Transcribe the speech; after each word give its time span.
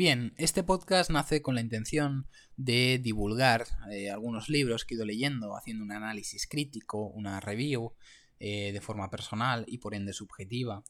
Bien, 0.00 0.32
este 0.38 0.62
podcast 0.62 1.10
nace 1.10 1.42
con 1.42 1.54
la 1.54 1.60
intención 1.60 2.26
de 2.56 2.98
divulgar 3.02 3.66
eh, 3.92 4.08
algunos 4.10 4.48
libros 4.48 4.86
que 4.86 4.94
he 4.94 4.96
ido 4.96 5.04
leyendo, 5.04 5.54
haciendo 5.54 5.84
un 5.84 5.92
análisis 5.92 6.46
crítico, 6.46 7.08
una 7.08 7.38
review 7.38 7.92
eh, 8.38 8.72
de 8.72 8.80
forma 8.80 9.10
personal 9.10 9.66
y 9.68 9.76
por 9.76 9.94
ende 9.94 10.14
subjetiva. 10.14 10.82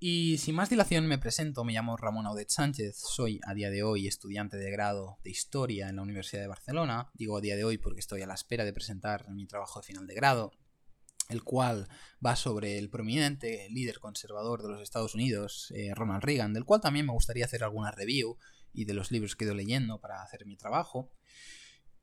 Y 0.00 0.38
sin 0.38 0.56
más 0.56 0.68
dilación 0.68 1.06
me 1.06 1.18
presento, 1.18 1.62
me 1.62 1.74
llamo 1.74 1.96
Ramón 1.96 2.26
Audet 2.26 2.50
Sánchez, 2.50 2.96
soy 2.96 3.38
a 3.46 3.54
día 3.54 3.70
de 3.70 3.84
hoy 3.84 4.08
estudiante 4.08 4.56
de 4.56 4.72
grado 4.72 5.18
de 5.22 5.30
Historia 5.30 5.88
en 5.88 5.94
la 5.94 6.02
Universidad 6.02 6.42
de 6.42 6.48
Barcelona, 6.48 7.08
digo 7.14 7.36
a 7.36 7.40
día 7.40 7.54
de 7.54 7.62
hoy 7.62 7.78
porque 7.78 8.00
estoy 8.00 8.22
a 8.22 8.26
la 8.26 8.34
espera 8.34 8.64
de 8.64 8.72
presentar 8.72 9.30
mi 9.30 9.46
trabajo 9.46 9.78
de 9.78 9.86
final 9.86 10.08
de 10.08 10.14
grado, 10.16 10.50
el 11.28 11.42
cual 11.42 11.88
va 12.24 12.36
sobre 12.36 12.78
el 12.78 12.90
prominente 12.90 13.68
líder 13.70 13.98
conservador 14.00 14.62
de 14.62 14.68
los 14.68 14.82
Estados 14.82 15.14
Unidos, 15.14 15.72
eh, 15.74 15.94
Ronald 15.94 16.22
Reagan, 16.22 16.52
del 16.52 16.64
cual 16.64 16.80
también 16.80 17.06
me 17.06 17.12
gustaría 17.12 17.44
hacer 17.44 17.64
alguna 17.64 17.90
review 17.90 18.36
y 18.72 18.84
de 18.84 18.94
los 18.94 19.10
libros 19.10 19.36
que 19.36 19.44
he 19.44 19.46
ido 19.46 19.54
leyendo 19.54 20.00
para 20.00 20.22
hacer 20.22 20.46
mi 20.46 20.56
trabajo. 20.56 21.12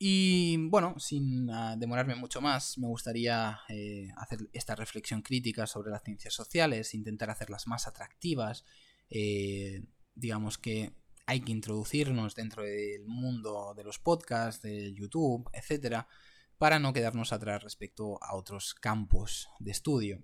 Y 0.02 0.56
bueno, 0.70 0.98
sin 0.98 1.50
ah, 1.50 1.76
demorarme 1.78 2.16
mucho 2.16 2.40
más, 2.40 2.78
me 2.78 2.88
gustaría 2.88 3.60
eh, 3.68 4.08
hacer 4.16 4.40
esta 4.54 4.74
reflexión 4.76 5.22
crítica 5.22 5.68
sobre 5.68 5.92
las 5.92 6.04
ciencias 6.04 6.34
sociales, 6.34 6.94
intentar 6.94 7.30
hacerlas 7.30 7.68
más 7.68 7.86
atractivas, 7.86 8.64
eh, 9.10 9.84
digamos 10.16 10.58
que 10.58 10.94
hay 11.26 11.42
que 11.42 11.52
introducirnos 11.52 12.34
dentro 12.34 12.64
del 12.64 13.06
mundo 13.06 13.74
de 13.76 13.84
los 13.84 14.00
podcasts, 14.00 14.62
de 14.62 14.94
YouTube, 14.94 15.50
etcétera, 15.54 16.08
para 16.60 16.78
no 16.78 16.94
quedarnos 16.94 17.34
atrás 17.34 17.64
respecto 17.64 18.22
a 18.22 18.36
otros 18.36 18.76
campos 18.76 19.50
de 19.60 19.72
estudio. 19.72 20.24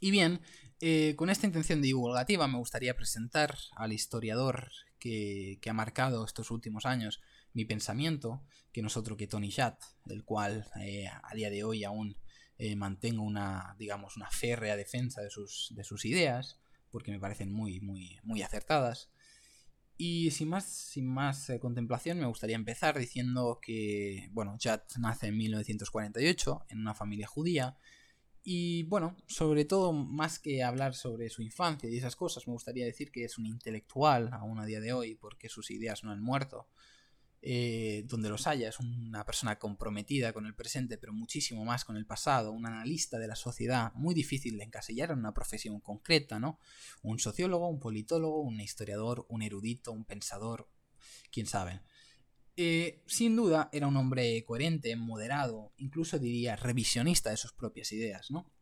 Y 0.00 0.12
bien, 0.12 0.40
eh, 0.80 1.14
con 1.16 1.28
esta 1.28 1.46
intención 1.46 1.82
divulgativa 1.82 2.48
me 2.48 2.56
gustaría 2.56 2.96
presentar 2.96 3.58
al 3.76 3.92
historiador 3.92 4.70
que, 4.98 5.58
ha 5.68 5.72
marcado 5.74 6.24
estos 6.24 6.50
últimos 6.50 6.86
años 6.86 7.20
mi 7.52 7.64
pensamiento, 7.64 8.42
que 8.72 8.80
no 8.80 8.86
es 8.86 8.96
otro 8.96 9.16
que 9.16 9.26
Tony 9.26 9.50
Chat, 9.50 9.78
el 10.06 10.24
cual 10.24 10.66
eh, 10.80 11.08
a 11.08 11.34
día 11.34 11.50
de 11.50 11.64
hoy 11.64 11.84
aún 11.84 12.16
eh, 12.56 12.76
mantengo 12.76 13.24
una, 13.24 13.74
digamos, 13.76 14.16
una 14.16 14.30
férrea 14.30 14.76
defensa 14.76 15.20
de 15.20 15.30
sus, 15.30 15.72
de 15.74 15.82
sus 15.82 16.04
ideas, 16.04 16.60
porque 16.92 17.10
me 17.10 17.18
parecen 17.18 17.52
muy, 17.52 17.80
muy, 17.80 18.18
muy 18.22 18.42
acertadas. 18.42 19.10
Y 20.02 20.30
sin 20.30 20.48
más, 20.48 20.64
sin 20.64 21.06
más 21.06 21.50
eh, 21.50 21.60
contemplación, 21.60 22.18
me 22.18 22.24
gustaría 22.24 22.56
empezar 22.56 22.98
diciendo 22.98 23.58
que, 23.60 24.30
bueno, 24.32 24.56
Chad 24.56 24.80
nace 24.98 25.26
en 25.26 25.36
1948 25.36 26.64
en 26.70 26.78
una 26.78 26.94
familia 26.94 27.26
judía. 27.26 27.76
Y 28.42 28.84
bueno, 28.84 29.14
sobre 29.26 29.66
todo, 29.66 29.92
más 29.92 30.38
que 30.38 30.62
hablar 30.62 30.94
sobre 30.94 31.28
su 31.28 31.42
infancia 31.42 31.90
y 31.90 31.98
esas 31.98 32.16
cosas, 32.16 32.46
me 32.46 32.54
gustaría 32.54 32.86
decir 32.86 33.12
que 33.12 33.24
es 33.24 33.36
un 33.36 33.44
intelectual 33.44 34.30
aún 34.32 34.58
a 34.58 34.64
día 34.64 34.80
de 34.80 34.94
hoy, 34.94 35.16
porque 35.16 35.50
sus 35.50 35.70
ideas 35.70 36.02
no 36.02 36.12
han 36.12 36.22
muerto. 36.22 36.66
Eh, 37.42 38.04
donde 38.06 38.28
los 38.28 38.46
haya, 38.46 38.68
es 38.68 38.80
una 38.80 39.24
persona 39.24 39.58
comprometida 39.58 40.34
con 40.34 40.44
el 40.44 40.54
presente, 40.54 40.98
pero 40.98 41.14
muchísimo 41.14 41.64
más 41.64 41.86
con 41.86 41.96
el 41.96 42.04
pasado, 42.04 42.52
un 42.52 42.66
analista 42.66 43.18
de 43.18 43.28
la 43.28 43.34
sociedad, 43.34 43.94
muy 43.94 44.14
difícil 44.14 44.58
de 44.58 44.64
encasillar 44.64 45.10
en 45.10 45.20
una 45.20 45.32
profesión 45.32 45.80
concreta, 45.80 46.38
¿no? 46.38 46.58
Un 47.02 47.18
sociólogo, 47.18 47.66
un 47.68 47.80
politólogo, 47.80 48.42
un 48.42 48.60
historiador, 48.60 49.24
un 49.30 49.40
erudito, 49.40 49.90
un 49.90 50.04
pensador, 50.04 50.68
quién 51.32 51.46
sabe. 51.46 51.80
Eh, 52.56 53.02
sin 53.06 53.36
duda 53.36 53.70
era 53.72 53.86
un 53.86 53.96
hombre 53.96 54.44
coherente, 54.44 54.94
moderado, 54.96 55.72
incluso 55.78 56.18
diría 56.18 56.56
revisionista 56.56 57.30
de 57.30 57.38
sus 57.38 57.54
propias 57.54 57.90
ideas, 57.92 58.30
¿no? 58.30 58.52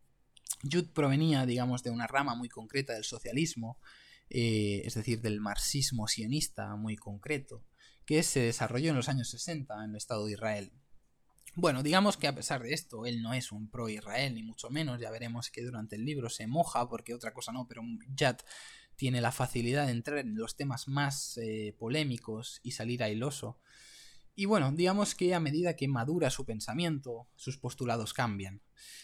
Judd 0.63 0.91
provenía, 0.91 1.47
digamos, 1.47 1.83
de 1.83 1.91
una 1.91 2.07
rama 2.07 2.37
muy 2.37 2.49
concreta 2.49 2.93
del 2.93 3.05
socialismo, 3.05 3.81
eh, 4.31 4.83
es 4.85 4.95
decir, 4.95 5.21
del 5.21 5.41
marxismo 5.41 6.07
sionista 6.07 6.77
muy 6.77 6.95
concreto 6.95 7.65
que 8.09 8.23
se 8.23 8.41
desarrolló 8.41 8.89
en 8.89 8.97
los 8.97 9.11
años 9.11 9.29
60 9.29 9.85
en 9.85 9.91
el 9.91 9.97
Estado 9.97 10.25
de 10.25 10.33
Israel. 10.33 10.73
Bueno, 11.55 11.83
digamos 11.83 12.17
que 12.17 12.27
a 12.27 12.35
pesar 12.35 12.63
de 12.63 12.73
esto, 12.73 13.05
él 13.05 13.21
no 13.21 13.35
es 13.35 13.53
un 13.53 13.69
pro-Israel, 13.69 14.35
ni 14.35 14.43
mucho 14.43 14.71
menos, 14.71 14.99
ya 14.99 15.11
veremos 15.11 15.51
que 15.51 15.63
durante 15.63 15.97
el 15.97 16.07
libro 16.07 16.31
se 16.31 16.47
moja, 16.47 16.89
porque 16.89 17.13
otra 17.13 17.35
cosa 17.35 17.53
no, 17.53 17.69
pero 17.69 17.83
Jad 18.17 18.39
tiene 18.97 19.21
la 19.21 19.31
facilidad 19.31 19.85
de 19.85 19.93
entrar 19.93 20.17
en 20.21 20.37
los 20.37 20.57
temas 20.57 20.89
más 20.89 21.37
eh, 21.37 21.77
polémicos 21.79 22.61
y 22.63 22.71
salir 22.71 23.03
ailoso. 23.03 23.61
Y 24.39 24.45
bueno, 24.45 24.71
digamos 24.71 25.17
que 25.17 25.35
a 25.35 25.41
medida 25.41 25.75
que 25.75 25.89
madura 25.89 26.31
su 26.31 26.47
pensamiento, 26.47 27.27
sus 27.35 27.59
postulados 27.59 28.15
cambian. 28.15 28.63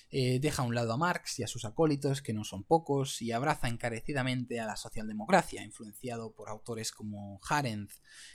Eh, 0.08 0.38
deja 0.38 0.62
a 0.62 0.64
un 0.64 0.76
lado 0.76 0.92
a 0.92 0.96
Marx 0.96 1.40
y 1.40 1.42
a 1.42 1.48
sus 1.48 1.64
acólitos, 1.64 2.22
que 2.22 2.32
no 2.32 2.44
son 2.44 2.62
pocos, 2.62 3.20
y 3.20 3.32
abraza 3.32 3.66
encarecidamente 3.66 4.60
a 4.60 4.66
la 4.66 4.76
socialdemocracia, 4.76 5.64
influenciado 5.64 6.32
por 6.36 6.50
autores 6.50 6.92
como 6.92 7.40
Arendt 7.50 7.90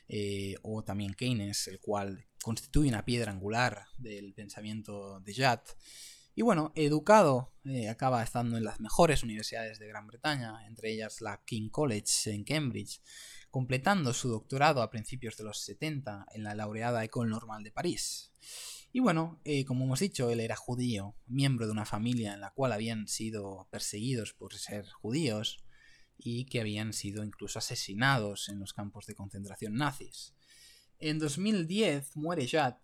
eh, 0.10 0.56
o 0.62 0.84
también 0.84 1.14
Keynes, 1.14 1.70
el 1.70 1.80
cual 1.80 2.28
constituye 2.44 2.90
una 2.90 3.06
piedra 3.06 3.32
angular 3.32 3.86
del 3.98 4.34
pensamiento 4.34 5.22
de 5.22 5.34
Jad. 5.34 5.62
Y 6.40 6.42
bueno, 6.42 6.72
educado, 6.76 7.52
eh, 7.66 7.90
acaba 7.90 8.24
estando 8.24 8.56
en 8.56 8.64
las 8.64 8.80
mejores 8.80 9.24
universidades 9.24 9.78
de 9.78 9.90
Gran 9.90 10.08
Bretaña, 10.08 10.66
entre 10.68 10.90
ellas 10.90 11.20
la 11.20 11.44
King 11.44 11.68
College 11.68 12.32
en 12.32 12.46
Cambridge, 12.46 13.02
completando 13.52 14.14
su 14.14 14.30
doctorado 14.30 14.82
a 14.82 14.90
principios 14.90 15.36
de 15.36 15.44
los 15.44 15.60
70 15.60 16.28
en 16.32 16.44
la 16.46 16.56
laureada 16.56 17.04
École 17.04 17.30
Normale 17.30 17.66
de 17.66 17.74
París. 17.74 18.32
Y 18.94 19.02
bueno, 19.02 19.42
eh, 19.44 19.66
como 19.66 19.84
hemos 19.84 20.00
dicho, 20.00 20.30
él 20.30 20.40
era 20.40 20.56
judío, 20.56 21.18
miembro 21.28 21.66
de 21.66 21.74
una 21.74 21.84
familia 21.84 22.34
en 22.36 22.40
la 22.40 22.52
cual 22.52 22.72
habían 22.72 23.10
sido 23.10 23.68
perseguidos 23.70 24.32
por 24.32 24.54
ser 24.54 24.88
judíos 24.88 25.66
y 26.18 26.46
que 26.46 26.62
habían 26.62 26.94
sido 26.94 27.26
incluso 27.26 27.60
asesinados 27.60 28.48
en 28.48 28.60
los 28.60 28.72
campos 28.72 29.08
de 29.08 29.16
concentración 29.16 29.74
nazis. 29.74 30.38
En 31.02 31.18
2010 31.18 32.18
muere 32.18 32.46
Jad 32.46 32.76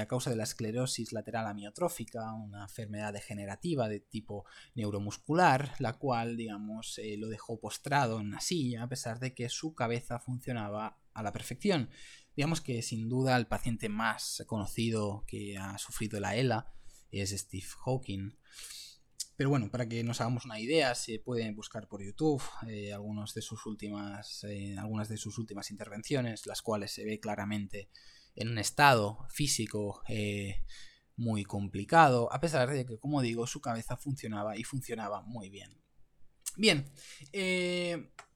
a 0.00 0.06
causa 0.06 0.30
de 0.30 0.36
la 0.36 0.44
esclerosis 0.44 1.12
lateral 1.12 1.48
amiotrófica, 1.48 2.32
una 2.32 2.62
enfermedad 2.62 3.12
degenerativa 3.12 3.88
de 3.88 3.98
tipo 3.98 4.44
neuromuscular, 4.76 5.72
la 5.80 5.94
cual, 5.94 6.36
digamos, 6.36 6.98
eh, 6.98 7.16
lo 7.16 7.28
dejó 7.28 7.58
postrado 7.58 8.20
en 8.20 8.28
una 8.28 8.40
silla 8.40 8.84
a 8.84 8.88
pesar 8.88 9.18
de 9.18 9.34
que 9.34 9.48
su 9.48 9.74
cabeza 9.74 10.20
funcionaba 10.20 11.00
a 11.12 11.22
la 11.24 11.32
perfección. 11.32 11.90
Digamos 12.36 12.60
que 12.60 12.82
sin 12.82 13.08
duda 13.08 13.36
el 13.36 13.48
paciente 13.48 13.88
más 13.88 14.44
conocido 14.46 15.24
que 15.26 15.58
ha 15.58 15.76
sufrido 15.78 16.20
la 16.20 16.36
ELA 16.36 16.72
es 17.10 17.30
Steve 17.30 17.66
Hawking. 17.84 18.36
Pero 19.36 19.50
bueno, 19.50 19.70
para 19.70 19.86
que 19.86 20.02
nos 20.02 20.20
hagamos 20.20 20.46
una 20.46 20.58
idea, 20.58 20.94
se 20.94 21.18
pueden 21.18 21.54
buscar 21.54 21.88
por 21.88 22.02
YouTube 22.02 22.42
eh, 22.66 22.94
de 23.34 23.42
sus 23.42 23.66
últimas, 23.66 24.44
eh, 24.44 24.76
algunas 24.78 25.08
de 25.08 25.18
sus 25.18 25.38
últimas 25.38 25.70
intervenciones, 25.70 26.46
las 26.46 26.62
cuales 26.62 26.92
se 26.92 27.04
ve 27.04 27.20
claramente 27.20 27.90
en 28.34 28.48
un 28.48 28.58
estado 28.58 29.26
físico 29.28 30.02
eh, 30.08 30.64
muy 31.16 31.44
complicado, 31.44 32.32
a 32.32 32.40
pesar 32.40 32.70
de 32.70 32.86
que, 32.86 32.98
como 32.98 33.20
digo, 33.20 33.46
su 33.46 33.60
cabeza 33.60 33.96
funcionaba 33.96 34.56
y 34.56 34.64
funcionaba 34.64 35.22
muy 35.22 35.50
bien. 35.50 35.82
Bien, 36.56 36.90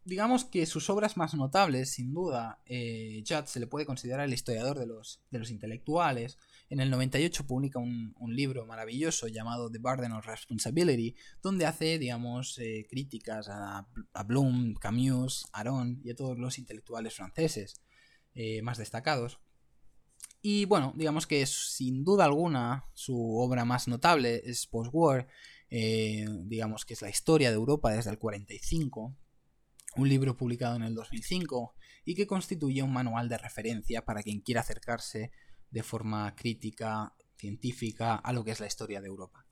digamos 0.05 0.44
que 0.44 0.66
sus 0.66 0.91
obras 0.91 1.16
más 1.16 1.34
notables, 1.34 1.91
sin 1.91 2.12
duda, 2.12 2.62
Judd 2.66 3.44
se 3.47 3.61
le 3.61 3.66
puede 3.66 3.87
considerar 3.87 4.27
el 4.27 4.34
historiador 4.34 4.78
de 4.78 4.87
los, 4.87 5.22
de 5.31 5.38
los 5.38 5.50
intelectuales, 5.50 6.38
en 6.71 6.78
el 6.78 6.88
98 6.88 7.49
publica 7.49 7.81
un, 7.81 8.15
libro 8.28 8.65
maravilloso 8.65 9.27
llamado 9.27 9.69
The 9.72 9.81
Burden 9.81 10.12
of 10.12 10.25
Responsibility, 10.25 11.16
donde 11.43 11.66
hace, 11.66 11.99
digamos, 11.99 12.56
eh, 12.59 12.87
críticas 12.88 13.49
a, 13.50 13.88
Bloom, 14.25 14.75
Camus, 14.75 15.49
Aron 15.53 16.00
y 16.05 16.11
a 16.11 16.15
todos 16.15 16.38
los 16.38 16.59
intelectuales 16.59 17.15
franceses 17.15 17.82
eh, 18.34 18.62
más 18.62 18.78
destacados. 18.78 19.41
Y 20.43 20.65
bueno, 20.67 20.93
digamos 20.94 21.27
que 21.27 21.44
sin 21.44 22.05
duda 22.05 22.25
alguna 22.25 22.84
su 22.94 23.37
obra 23.37 23.65
más 23.65 23.88
notable 23.88 24.41
es 24.44 24.69
Post-War, 24.69 25.27
eh, 25.71 26.25
digamos 26.44 26.84
que 26.84 26.94
es 26.94 27.03
la 27.03 27.11
historia 27.11 27.50
de 27.50 27.56
Europa 27.56 27.91
desde 27.91 28.11
el 28.11 28.19
45, 28.19 29.17
un 29.97 30.09
libro 30.09 30.37
publicado 30.37 30.77
en 30.77 30.83
el 30.83 30.95
2005 30.95 31.75
y 32.05 32.14
que 32.14 32.26
constituye 32.26 32.82
un 32.82 32.93
manual 32.93 33.29
de 33.29 33.38
referencia 33.38 34.05
para 34.05 34.23
quien 34.23 34.41
quiera 34.41 34.61
acercarse 34.61 35.32
de 35.70 35.82
forma 35.82 36.35
crítica, 36.35 37.14
científica, 37.37 38.17
a 38.17 38.32
lo 38.32 38.44
que 38.44 38.53
es 38.53 38.61
la 38.61 38.67
historia 38.67 39.00
de 39.00 39.09
Europa. 39.09 39.47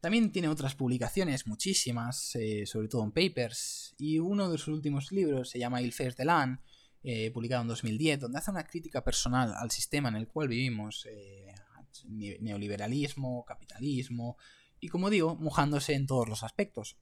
También 0.00 0.30
tiene 0.32 0.48
otras 0.48 0.74
publicaciones, 0.74 1.46
muchísimas, 1.46 2.36
eh, 2.36 2.66
sobre 2.66 2.88
todo 2.88 3.04
en 3.04 3.12
papers, 3.12 3.94
y 3.96 4.18
uno 4.18 4.50
de 4.50 4.58
sus 4.58 4.68
últimos 4.68 5.10
libros 5.12 5.48
se 5.48 5.58
llama 5.58 5.80
Il 5.80 5.92
Fers 5.92 6.16
de 6.16 6.26
l'An, 6.26 6.60
eh, 7.02 7.30
publicado 7.30 7.62
en 7.62 7.68
2010, 7.68 8.20
donde 8.20 8.38
hace 8.38 8.50
una 8.50 8.64
crítica 8.64 9.02
personal 9.02 9.54
al 9.54 9.70
sistema 9.70 10.10
en 10.10 10.16
el 10.16 10.28
cual 10.28 10.48
vivimos, 10.48 11.06
eh, 11.10 11.54
neoliberalismo, 12.06 13.44
capitalismo, 13.44 14.36
y 14.80 14.88
como 14.88 15.08
digo, 15.08 15.36
mojándose 15.36 15.94
en 15.94 16.06
todos 16.06 16.28
los 16.28 16.42
aspectos. 16.42 16.98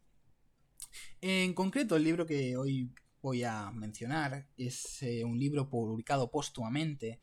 En 1.21 1.55
concreto, 1.55 1.97
el 1.97 2.05
libro 2.05 2.27
que 2.27 2.57
hoy 2.57 2.93
voy 3.21 3.45
a 3.45 3.71
mencionar 3.71 4.49
es 4.57 4.99
un 5.25 5.39
libro 5.39 5.69
publicado 5.69 6.31
póstumamente. 6.31 7.21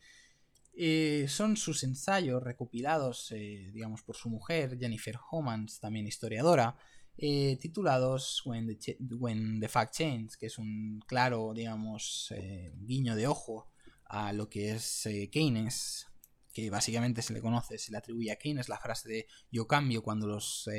Eh, 0.73 1.25
son 1.27 1.57
sus 1.57 1.83
ensayos 1.83 2.41
recopilados, 2.41 3.31
eh, 3.31 3.69
digamos, 3.73 4.01
por 4.01 4.15
su 4.15 4.29
mujer, 4.29 4.77
Jennifer 4.79 5.17
Homans, 5.29 5.79
también 5.79 6.07
historiadora, 6.07 6.77
eh, 7.21 7.57
titulados 7.59 8.41
When 8.45 9.59
the, 9.59 9.67
Fact 9.67 9.93
Change, 9.93 10.37
que 10.39 10.45
es 10.45 10.57
un 10.57 11.01
claro, 11.05 11.51
digamos, 11.53 12.31
eh, 12.33 12.71
guiño 12.77 13.13
de 13.13 13.27
ojo 13.27 13.67
a 14.05 14.31
lo 14.31 14.47
que 14.49 14.71
es 14.71 15.05
eh, 15.05 15.29
Keynes, 15.29 16.07
que 16.53 16.69
básicamente 16.69 17.21
se 17.21 17.33
le 17.33 17.41
conoce, 17.41 17.77
se 17.77 17.91
le 17.91 17.97
atribuye 17.97 18.31
a 18.31 18.37
Keynes 18.37 18.69
la 18.69 18.79
frase 18.79 19.09
de 19.09 19.27
yo 19.51 19.67
cambio 19.67 20.01
cuando 20.01 20.27
los, 20.27 20.69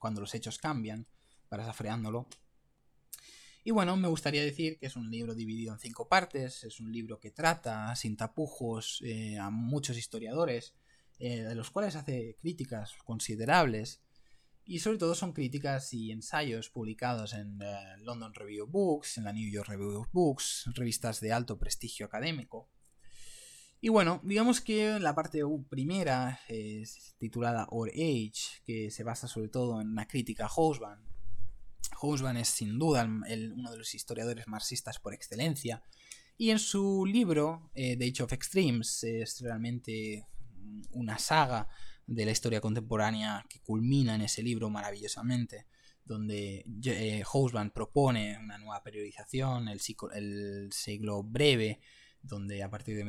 cuando 0.00 0.20
los 0.20 0.34
hechos 0.34 0.58
cambian, 0.58 1.06
parafraseándolo. 1.50 2.26
Y 3.62 3.72
bueno, 3.72 3.94
me 3.98 4.08
gustaría 4.08 4.42
decir 4.42 4.78
que 4.78 4.86
es 4.86 4.96
un 4.96 5.10
libro 5.10 5.34
dividido 5.34 5.74
en 5.74 5.78
cinco 5.78 6.08
partes, 6.08 6.64
es 6.64 6.80
un 6.80 6.90
libro 6.90 7.20
que 7.20 7.30
trata 7.30 7.94
sin 7.94 8.16
tapujos 8.16 9.02
a 9.38 9.50
muchos 9.50 9.98
historiadores, 9.98 10.74
de 11.18 11.54
los 11.54 11.70
cuales 11.70 11.94
hace 11.94 12.36
críticas 12.40 12.94
considerables 13.04 14.00
y 14.70 14.78
sobre 14.78 14.98
todo 14.98 15.16
son 15.16 15.32
críticas 15.32 15.92
y 15.94 16.12
ensayos 16.12 16.70
publicados 16.70 17.32
en 17.32 17.60
eh, 17.60 17.96
London 18.02 18.32
Review 18.32 18.66
of 18.66 18.70
Books, 18.70 19.18
en 19.18 19.24
la 19.24 19.32
New 19.32 19.50
York 19.50 19.68
Review 19.68 20.02
of 20.02 20.12
Books, 20.12 20.70
revistas 20.74 21.20
de 21.20 21.32
alto 21.32 21.58
prestigio 21.58 22.06
académico. 22.06 22.70
Y 23.80 23.88
bueno, 23.88 24.20
digamos 24.22 24.60
que 24.60 25.00
la 25.00 25.12
parte 25.12 25.40
primera 25.68 26.38
es 26.46 27.16
titulada 27.18 27.66
Our 27.72 27.90
Age, 27.90 28.62
que 28.64 28.92
se 28.92 29.02
basa 29.02 29.26
sobre 29.26 29.48
todo 29.48 29.80
en 29.80 29.88
una 29.88 30.06
crítica 30.06 30.46
a. 30.46 31.09
Hobsbawm 31.96 32.36
es 32.36 32.48
sin 32.48 32.78
duda 32.78 33.04
uno 33.04 33.70
de 33.70 33.78
los 33.78 33.94
historiadores 33.94 34.46
marxistas 34.48 34.98
por 34.98 35.14
excelencia. 35.14 35.82
Y 36.36 36.50
en 36.50 36.58
su 36.58 37.04
libro, 37.04 37.70
eh, 37.74 37.96
The 37.96 38.06
Age 38.06 38.22
of 38.22 38.32
Extremes, 38.32 39.04
es 39.04 39.40
realmente 39.40 40.26
una 40.92 41.18
saga 41.18 41.68
de 42.06 42.24
la 42.24 42.30
historia 42.32 42.60
contemporánea 42.60 43.44
que 43.48 43.60
culmina 43.60 44.14
en 44.14 44.22
ese 44.22 44.42
libro 44.42 44.70
maravillosamente, 44.70 45.66
donde 46.04 46.64
eh, 46.84 47.22
propone 47.72 48.38
una 48.38 48.58
nueva 48.58 48.82
periodización, 48.82 49.68
el, 49.68 49.80
el, 50.14 50.72
siglo 50.72 51.22
breve, 51.22 51.80
donde 52.22 52.62
a 52.62 52.70
partir 52.70 52.96
de 52.96 53.04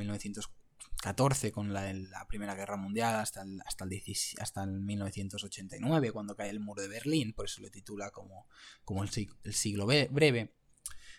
1914, 1.01 1.51
con 1.51 1.73
la, 1.73 1.91
la 1.93 2.27
Primera 2.27 2.55
Guerra 2.55 2.77
Mundial, 2.77 3.15
hasta 3.15 3.41
el, 3.41 3.59
hasta, 3.65 3.85
el 3.85 4.01
hasta 4.39 4.63
el 4.63 4.81
1989, 4.81 6.11
cuando 6.11 6.35
cae 6.35 6.49
el 6.49 6.59
muro 6.59 6.81
de 6.81 6.87
Berlín, 6.87 7.33
por 7.33 7.45
eso 7.45 7.61
lo 7.61 7.69
titula 7.69 8.11
como, 8.11 8.47
como 8.85 9.03
el, 9.03 9.09
el 9.43 9.53
siglo 9.53 9.85
breve, 9.85 10.53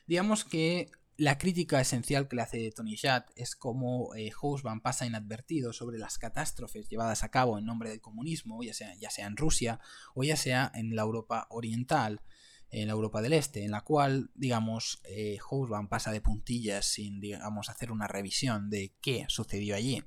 digamos 0.07 0.45
que 0.45 0.91
la 1.17 1.37
crítica 1.37 1.81
esencial 1.81 2.27
que 2.27 2.37
le 2.37 2.43
hace 2.43 2.73
Tony 2.73 2.97
Schatt 2.97 3.31
es 3.37 3.55
cómo 3.55 4.15
eh, 4.15 4.33
pasa 4.83 5.07
inadvertido 5.07 5.73
sobre 5.73 5.99
las 5.99 6.19
catástrofes 6.19 6.89
llevadas 6.89 7.23
a 7.23 7.31
cabo 7.31 7.59
en 7.59 7.67
nombre 7.67 7.91
del 7.91 8.01
comunismo, 8.01 8.63
ya 8.63 8.75
sea, 8.75 8.95
ya 8.97 9.11
sea 9.11 9.27
en 9.27 9.37
Rusia 9.37 9.79
o 10.15 10.25
ya 10.25 10.37
sea 10.37 10.73
en 10.75 10.97
la 10.97 11.03
Europa 11.03 11.47
oriental, 11.51 12.23
en 12.73 12.87
la 12.89 12.95
Europa 12.95 13.21
del 13.21 13.35
Este, 13.35 13.65
en 13.65 13.71
la 13.71 13.83
cual, 13.83 14.31
digamos, 14.35 15.01
eh, 15.05 15.39
pasa 15.89 16.11
de 16.11 16.23
puntillas 16.23 16.87
sin, 16.87 17.21
digamos, 17.21 17.69
hacer 17.69 17.93
una 17.93 18.09
revisión 18.09 18.71
de 18.71 18.95
qué 19.03 19.27
sucedió 19.29 19.77
allí. 19.77 20.03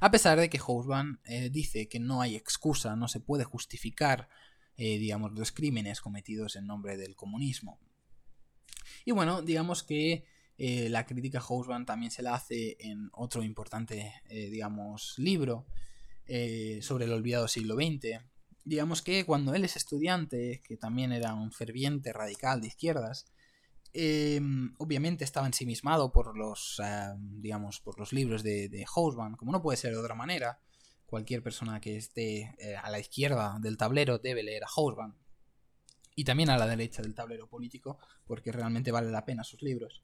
A 0.00 0.10
pesar 0.10 0.38
de 0.38 0.50
que 0.50 0.58
Hobsbawm 0.58 1.18
eh, 1.24 1.48
dice 1.50 1.88
que 1.88 1.98
no 1.98 2.20
hay 2.20 2.36
excusa, 2.36 2.94
no 2.94 3.08
se 3.08 3.20
puede 3.20 3.44
justificar, 3.44 4.28
eh, 4.76 4.98
digamos, 4.98 5.32
los 5.32 5.50
crímenes 5.50 6.02
cometidos 6.02 6.56
en 6.56 6.66
nombre 6.66 6.98
del 6.98 7.16
comunismo. 7.16 7.80
Y 9.06 9.12
bueno, 9.12 9.40
digamos 9.40 9.82
que 9.82 10.26
eh, 10.58 10.88
la 10.90 11.06
crítica 11.06 11.40
a 11.40 11.86
también 11.86 12.10
se 12.10 12.22
la 12.22 12.34
hace 12.34 12.76
en 12.80 13.08
otro 13.12 13.42
importante, 13.42 14.12
digamos, 14.28 15.14
libro 15.18 15.66
sobre 16.80 17.04
el 17.04 17.12
olvidado 17.12 17.46
siglo 17.46 17.76
XX. 17.76 18.20
Digamos 18.66 19.00
que 19.00 19.24
cuando 19.24 19.54
él 19.54 19.64
es 19.64 19.76
estudiante, 19.76 20.60
que 20.64 20.76
también 20.76 21.12
era 21.12 21.34
un 21.34 21.52
ferviente 21.52 22.12
radical 22.12 22.60
de 22.60 22.66
izquierdas, 22.66 23.26
obviamente 24.78 25.24
estaba 25.24 25.46
ensimismado 25.46 26.12
por 26.12 26.36
los, 26.36 26.82
digamos, 27.16 27.80
por 27.80 27.98
los 27.98 28.12
libros 28.12 28.42
de, 28.42 28.68
de 28.68 28.84
como 29.38 29.52
no 29.52 29.62
puede 29.62 29.78
ser 29.78 29.92
de 29.92 29.98
otra 29.98 30.16
manera. 30.16 30.60
Cualquier 31.06 31.44
persona 31.44 31.80
que 31.80 31.96
esté 31.96 32.56
a 32.82 32.90
la 32.90 32.98
izquierda 32.98 33.56
del 33.60 33.76
tablero 33.76 34.18
debe 34.18 34.42
leer 34.42 34.64
a 34.64 34.68
Hobsbawm 34.74 35.14
y 36.16 36.24
también 36.24 36.50
a 36.50 36.58
la 36.58 36.66
derecha 36.66 37.02
del 37.02 37.14
tablero 37.14 37.48
político, 37.48 37.98
porque 38.26 38.50
realmente 38.50 38.90
vale 38.90 39.12
la 39.12 39.24
pena 39.24 39.44
sus 39.44 39.62
libros. 39.62 40.02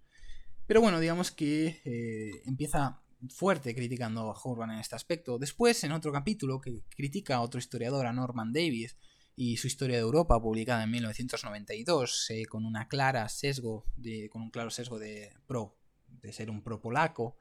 Pero 0.67 0.81
bueno, 0.81 1.01
digamos 1.01 1.33
que 1.33 1.83
eh, 1.85 2.43
empieza 2.47 3.02
fuerte 3.31 3.75
criticando 3.75 4.31
a 4.31 4.35
Hobsbawm 4.35 4.71
en 4.73 4.79
este 4.79 4.97
aspecto. 4.97 5.39
Después, 5.39 5.83
en 5.85 5.93
otro 5.93 6.13
capítulo 6.13 6.61
que 6.61 6.83
critica 6.91 7.37
a 7.37 7.41
otro 7.43 7.59
historiador, 7.59 8.07
a 8.07 8.13
Norman 8.13 8.53
Davis, 8.53 8.97
y 9.35 9.57
su 9.57 9.67
historia 9.67 9.97
de 9.97 10.03
Europa, 10.03 10.41
publicada 10.41 10.85
en 10.85 10.91
1992, 10.91 12.31
eh, 12.31 12.47
con 12.47 12.67
una 12.67 12.89
clara 12.89 13.29
sesgo 13.29 13.87
de, 13.97 14.29
con 14.31 14.43
un 14.43 14.51
claro 14.51 14.71
sesgo 14.71 14.99
de 14.99 15.33
pro 15.47 15.79
de 16.21 16.33
ser 16.33 16.51
un 16.51 16.63
pro 16.63 16.81
polaco, 16.81 17.37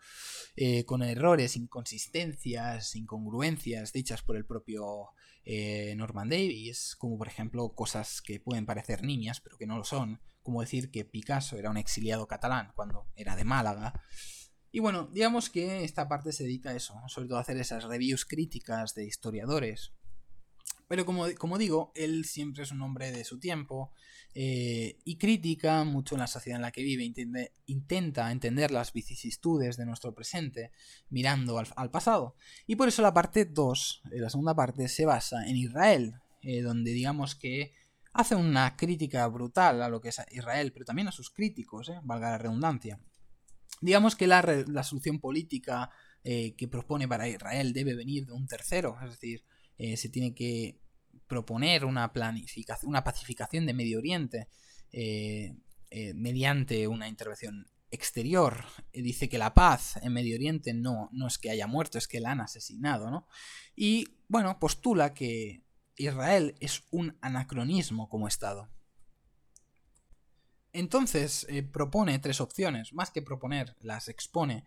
eh, 0.55 0.85
con 0.85 1.03
errores, 1.03 1.55
inconsistencias, 1.55 2.95
incongruencias 2.95 3.93
dichas 3.93 4.21
por 4.21 4.37
el 4.37 4.45
propio 4.45 5.09
eh, 5.43 5.93
Norman 5.95 6.29
Davis, 6.29 6.95
como 6.97 7.17
por 7.17 7.27
ejemplo 7.27 7.73
cosas 7.73 8.21
que 8.21 8.39
pueden 8.39 8.65
parecer 8.65 9.03
niñas, 9.03 9.41
pero 9.41 9.57
que 9.57 9.67
no 9.67 9.77
lo 9.77 9.83
son, 9.83 10.19
como 10.41 10.61
decir 10.61 10.89
que 10.89 11.05
Picasso 11.05 11.57
era 11.57 11.69
un 11.69 11.77
exiliado 11.77 12.27
catalán 12.27 12.71
cuando 12.75 13.07
era 13.15 13.35
de 13.35 13.43
Málaga. 13.43 14.01
Y 14.71 14.79
bueno, 14.79 15.09
digamos 15.11 15.49
que 15.49 15.83
esta 15.83 16.07
parte 16.07 16.31
se 16.31 16.43
dedica 16.43 16.69
a 16.69 16.75
eso, 16.75 16.95
sobre 17.07 17.27
todo 17.27 17.37
a 17.37 17.41
hacer 17.41 17.57
esas 17.57 17.83
reviews 17.83 18.25
críticas 18.25 18.95
de 18.95 19.05
historiadores, 19.05 19.91
pero 20.91 21.05
como, 21.05 21.25
como, 21.37 21.57
digo, 21.57 21.93
él 21.95 22.25
siempre 22.25 22.63
es 22.63 22.71
un 22.71 22.81
hombre 22.81 23.13
de 23.13 23.23
su 23.23 23.39
tiempo 23.39 23.93
eh, 24.33 24.99
y 25.05 25.17
critica 25.17 25.85
mucho 25.85 26.15
en 26.15 26.19
la 26.19 26.27
sociedad 26.27 26.57
en 26.57 26.63
la 26.63 26.73
que 26.73 26.83
vive, 26.83 27.13
intenta 27.65 28.29
entender 28.29 28.71
las 28.71 28.91
vicisitudes 28.91 29.77
de 29.77 29.85
nuestro 29.85 30.13
presente 30.13 30.71
mirando 31.09 31.57
al, 31.57 31.91
pasado. 31.91 32.35
Y 32.67 32.75
por 32.75 32.89
eso 32.89 33.01
la 33.01 33.13
parte 33.13 33.45
2, 33.45 34.01
eh, 34.11 34.19
la 34.19 34.29
segunda 34.29 34.53
parte, 34.53 34.89
se 34.89 35.05
basa 35.05 35.47
en 35.47 35.55
Israel, 35.55 36.15
eh, 36.41 36.61
donde 36.61 36.91
digamos 36.91 37.35
que 37.35 37.73
hace 38.11 38.35
una 38.35 38.75
crítica 38.75 39.25
brutal 39.27 39.81
a 39.81 39.87
lo 39.87 40.01
que 40.01 40.09
es 40.09 40.21
Israel, 40.31 40.73
pero 40.73 40.83
también 40.83 41.07
a 41.07 41.13
sus 41.13 41.29
críticos, 41.29 41.89
valga 42.03 42.31
la 42.31 42.37
redundancia. 42.37 42.99
Digamos 43.81 44.15
que 44.15 44.27
la, 44.27 44.41
la 44.67 44.83
solución 44.83 45.19
política 45.19 45.89
que 46.23 46.67
propone 46.69 47.07
para 47.07 47.27
Israel 47.27 47.73
debe 47.73 47.95
venir 47.95 48.27
de 48.27 48.33
un 48.33 48.45
tercero, 48.45 48.95
es 49.03 49.09
decir, 49.09 49.43
se 49.97 50.07
tiene 50.09 50.35
que 50.35 50.79
proponer 51.31 51.85
una 51.85 52.11
planificación, 52.11 52.89
una 52.89 53.05
pacificación 53.05 53.65
de 53.65 53.73
Medio 53.73 53.99
Oriente 53.99 54.49
eh, 54.91 55.55
eh, 55.89 56.13
mediante 56.13 56.89
una 56.89 57.07
intervención 57.07 57.67
exterior. 57.89 58.65
Eh, 58.91 59.01
dice 59.01 59.29
que 59.29 59.37
la 59.37 59.53
paz 59.53 59.97
en 60.03 60.11
Medio 60.11 60.35
Oriente 60.35 60.73
no, 60.73 61.09
no 61.13 61.27
es 61.27 61.37
que 61.37 61.49
haya 61.49 61.67
muerto, 61.67 61.97
es 61.97 62.09
que 62.09 62.19
la 62.19 62.31
han 62.31 62.41
asesinado, 62.41 63.09
¿no? 63.09 63.27
Y 63.77 64.17
bueno, 64.27 64.59
postula 64.59 65.13
que 65.13 65.63
Israel 65.95 66.55
es 66.59 66.83
un 66.91 67.17
anacronismo 67.21 68.09
como 68.09 68.27
Estado. 68.27 68.69
Entonces 70.73 71.47
propone 71.71 72.19
tres 72.19 72.39
opciones, 72.39 72.93
más 72.93 73.11
que 73.11 73.21
proponer, 73.21 73.75
las 73.81 74.07
expone 74.07 74.63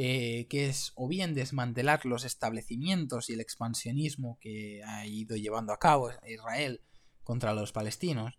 eh, 0.00 0.46
que 0.48 0.68
es 0.68 0.92
o 0.94 1.08
bien 1.08 1.34
desmantelar 1.34 2.06
los 2.06 2.24
establecimientos 2.24 3.30
y 3.30 3.32
el 3.32 3.40
expansionismo 3.40 4.38
que 4.40 4.80
ha 4.84 5.04
ido 5.06 5.36
llevando 5.36 5.72
a 5.72 5.80
cabo 5.80 6.10
Israel 6.24 6.82
contra 7.24 7.52
los 7.52 7.72
palestinos, 7.72 8.38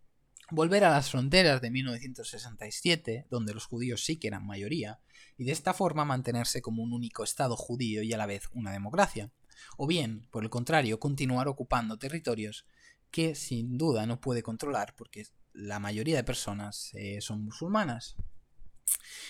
volver 0.51 0.85
a 0.85 0.91
las 0.91 1.11
fronteras 1.11 1.59
de 1.59 1.69
1967, 1.69 3.25
donde 3.29 3.53
los 3.53 3.65
judíos 3.65 4.05
sí 4.05 4.17
que 4.17 4.29
eran 4.29 4.47
mayoría, 4.47 5.01
y 5.35 5.43
de 5.43 5.51
esta 5.51 5.73
forma 5.73 6.05
mantenerse 6.05 6.61
como 6.61 6.81
un 6.81 6.93
único 6.93 7.25
Estado 7.25 7.57
judío 7.57 8.03
y 8.03 8.13
a 8.13 8.17
la 8.17 8.25
vez 8.25 8.47
una 8.53 8.71
democracia, 8.71 9.29
o 9.75 9.85
bien, 9.85 10.29
por 10.31 10.43
el 10.43 10.49
contrario, 10.49 10.97
continuar 10.97 11.49
ocupando 11.49 11.99
territorios 11.99 12.65
que 13.11 13.35
sin 13.35 13.77
duda 13.77 14.05
no 14.05 14.21
puede 14.21 14.43
controlar 14.43 14.95
porque 14.95 15.25
la 15.53 15.79
mayoría 15.79 16.15
de 16.15 16.23
personas 16.23 16.91
eh, 16.93 17.21
son 17.21 17.43
musulmanas. 17.43 18.15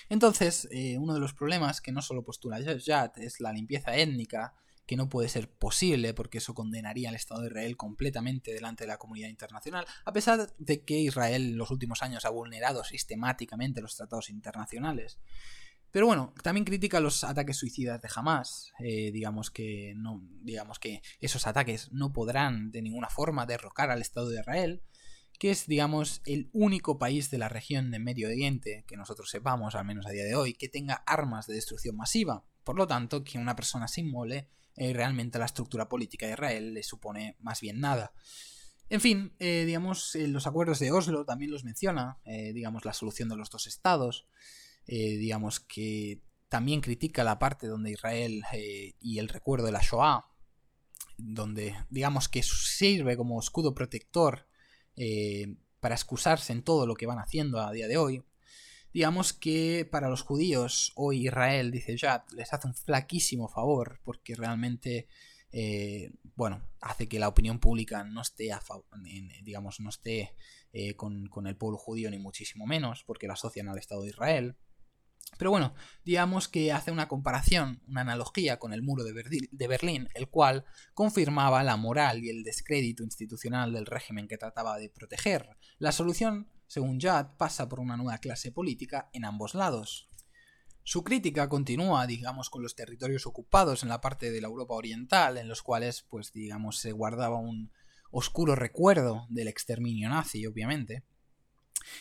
Entonces, 0.09 0.67
eh, 0.71 0.97
uno 0.97 1.13
de 1.13 1.19
los 1.19 1.33
problemas 1.33 1.81
que 1.81 1.91
no 1.91 2.01
solo 2.01 2.23
postula 2.23 2.59
Jad 2.61 3.11
es 3.17 3.39
la 3.39 3.53
limpieza 3.53 3.95
étnica, 3.95 4.53
que 4.89 4.95
no 4.95 5.07
puede 5.07 5.29
ser 5.29 5.51
posible 5.51 6.15
porque 6.15 6.39
eso 6.39 6.55
condenaría 6.55 7.09
al 7.09 7.15
Estado 7.15 7.41
de 7.41 7.47
Israel 7.49 7.77
completamente 7.77 8.51
delante 8.51 8.85
de 8.85 8.87
la 8.87 8.97
comunidad 8.97 9.29
internacional, 9.29 9.85
a 10.03 10.11
pesar 10.13 10.51
de 10.57 10.83
que 10.83 10.97
Israel 10.97 11.51
en 11.51 11.57
los 11.57 11.69
últimos 11.69 12.01
años 12.01 12.25
ha 12.25 12.29
vulnerado 12.29 12.83
sistemáticamente 12.83 13.81
los 13.81 13.95
tratados 13.95 14.31
internacionales. 14.31 15.19
Pero 15.91 16.07
bueno, 16.07 16.33
también 16.43 16.65
critica 16.65 16.99
los 16.99 17.23
ataques 17.23 17.57
suicidas 17.57 18.01
de 18.01 18.09
Hamas. 18.15 18.73
Eh, 18.79 19.11
digamos 19.11 19.51
que 19.51 19.93
no, 19.95 20.21
digamos 20.41 20.79
que 20.79 21.01
esos 21.19 21.45
ataques 21.45 21.91
no 21.91 22.11
podrán 22.11 22.71
de 22.71 22.81
ninguna 22.81 23.09
forma 23.09 23.45
derrocar 23.45 23.91
al 23.91 24.01
Estado 24.01 24.29
de 24.29 24.39
Israel 24.39 24.81
que 25.39 25.51
es, 25.51 25.67
digamos, 25.67 26.21
el 26.25 26.49
único 26.51 26.99
país 26.99 27.31
de 27.31 27.37
la 27.37 27.47
región 27.47 27.91
de 27.91 27.99
Medio 27.99 28.27
Oriente, 28.27 28.83
que 28.85 28.97
nosotros 28.97 29.29
sepamos, 29.29 29.73
al 29.73 29.85
menos 29.85 30.05
a 30.05 30.09
día 30.09 30.25
de 30.25 30.35
hoy, 30.35 30.53
que 30.53 30.67
tenga 30.67 30.95
armas 31.07 31.47
de 31.47 31.55
destrucción 31.55 31.95
masiva. 31.95 32.43
Por 32.65 32.75
lo 32.75 32.85
tanto, 32.87 33.23
que 33.23 33.37
una 33.37 33.55
persona 33.55 33.87
se 33.87 34.01
inmole, 34.01 34.49
eh, 34.75 34.91
realmente 34.91 35.39
la 35.39 35.45
estructura 35.45 35.87
política 35.87 36.25
de 36.25 36.33
Israel 36.33 36.73
le 36.73 36.83
supone 36.83 37.37
más 37.39 37.61
bien 37.61 37.79
nada. 37.79 38.11
En 38.89 38.99
fin, 38.99 39.33
eh, 39.39 39.63
digamos, 39.65 40.13
los 40.15 40.45
acuerdos 40.45 40.79
de 40.79 40.91
Oslo 40.91 41.23
también 41.23 41.51
los 41.51 41.63
menciona, 41.63 42.19
digamos, 42.25 42.83
la 42.85 42.93
solución 42.93 43.29
de 43.29 43.37
los 43.37 43.49
dos 43.49 43.67
estados, 43.67 44.27
digamos 44.87 45.59
que 45.59 46.23
también 46.49 46.81
critica 46.81 47.23
la 47.23 47.37
parte 47.37 47.67
donde 47.67 47.91
Israel 47.91 48.41
y 48.99 49.19
el 49.19 49.29
recuerdo 49.29 49.67
de 49.67 49.73
la 49.73 49.81
Shoah, 49.83 50.25
donde 51.17 51.75
digamos 51.91 52.27
que 52.29 52.41
sirve 52.41 53.15
como 53.15 53.39
escudo 53.39 53.75
protector 53.75 54.48
para 55.79 55.95
excusarse 55.95 56.51
en 56.51 56.63
todo 56.63 56.85
lo 56.85 56.95
que 56.95 57.05
van 57.05 57.19
haciendo 57.19 57.61
a 57.61 57.71
día 57.71 57.87
de 57.87 57.97
hoy, 57.97 58.23
digamos 58.93 59.33
que 59.33 59.87
para 59.89 60.09
los 60.09 60.21
judíos 60.21 60.91
hoy 60.95 61.27
Israel, 61.27 61.71
dice 61.71 61.97
Jad, 61.97 62.23
les 62.35 62.53
hace 62.53 62.67
un 62.67 62.75
flaquísimo 62.75 63.47
favor 63.47 63.99
porque 64.03 64.35
realmente, 64.35 65.07
eh, 65.51 66.11
bueno, 66.35 66.61
hace 66.81 67.07
que 67.07 67.19
la 67.19 67.27
opinión 67.27 67.59
pública 67.59 68.03
no 68.03 68.21
esté, 68.21 68.51
a 68.51 68.61
digamos, 69.43 69.79
no 69.79 69.89
esté 69.89 70.35
eh, 70.73 70.95
con, 70.95 71.27
con, 71.27 71.47
el 71.47 71.55
pueblo 71.55 71.77
judío 71.77 72.09
ni 72.09 72.19
muchísimo 72.19 72.65
menos 72.65 73.03
porque 73.03 73.27
la 73.27 73.33
asocian 73.33 73.69
al 73.69 73.77
Estado 73.77 74.03
de 74.03 74.09
Israel. 74.09 74.55
Pero 75.37 75.51
bueno, 75.51 75.73
digamos 76.03 76.47
que 76.47 76.71
hace 76.71 76.91
una 76.91 77.07
comparación, 77.07 77.81
una 77.87 78.01
analogía 78.01 78.59
con 78.59 78.73
el 78.73 78.81
muro 78.81 79.03
de, 79.03 79.67
Berlín, 79.67 80.09
el 80.13 80.27
cual 80.27 80.65
confirmaba 80.93 81.63
la 81.63 81.77
moral 81.77 82.23
y 82.23 82.29
el 82.29 82.43
descrédito 82.43 83.03
institucional 83.03 83.71
del 83.71 83.85
régimen 83.85 84.27
que 84.27 84.37
trataba 84.37 84.77
de 84.77 84.89
proteger. 84.89 85.49
La 85.77 85.91
solución, 85.91 86.49
según 86.67 86.99
Judd, 86.99 87.37
pasa 87.37 87.69
por 87.69 87.79
una 87.79 87.95
nueva 87.95 88.17
clase 88.17 88.51
política 88.51 89.09
en 89.13 89.23
ambos 89.23 89.55
lados. 89.55 90.09
Su 90.83 91.03
crítica 91.03 91.47
continúa, 91.47 92.07
digamos, 92.07 92.49
con 92.49 92.63
los 92.63 92.75
territorios 92.75 93.27
ocupados 93.27 93.83
en 93.83 93.89
la 93.89 94.01
parte 94.01 94.31
de 94.31 94.41
la 94.41 94.47
Europa 94.47 94.73
oriental, 94.73 95.37
en 95.37 95.47
los 95.47 95.61
cuales, 95.61 96.01
pues, 96.09 96.33
digamos, 96.33 96.79
se 96.79 96.91
guardaba 96.91 97.37
un 97.37 97.71
oscuro 98.11 98.55
recuerdo 98.55 99.27
del 99.29 99.47
exterminio 99.47 100.09
nazi, 100.09 100.45
obviamente, 100.47 101.03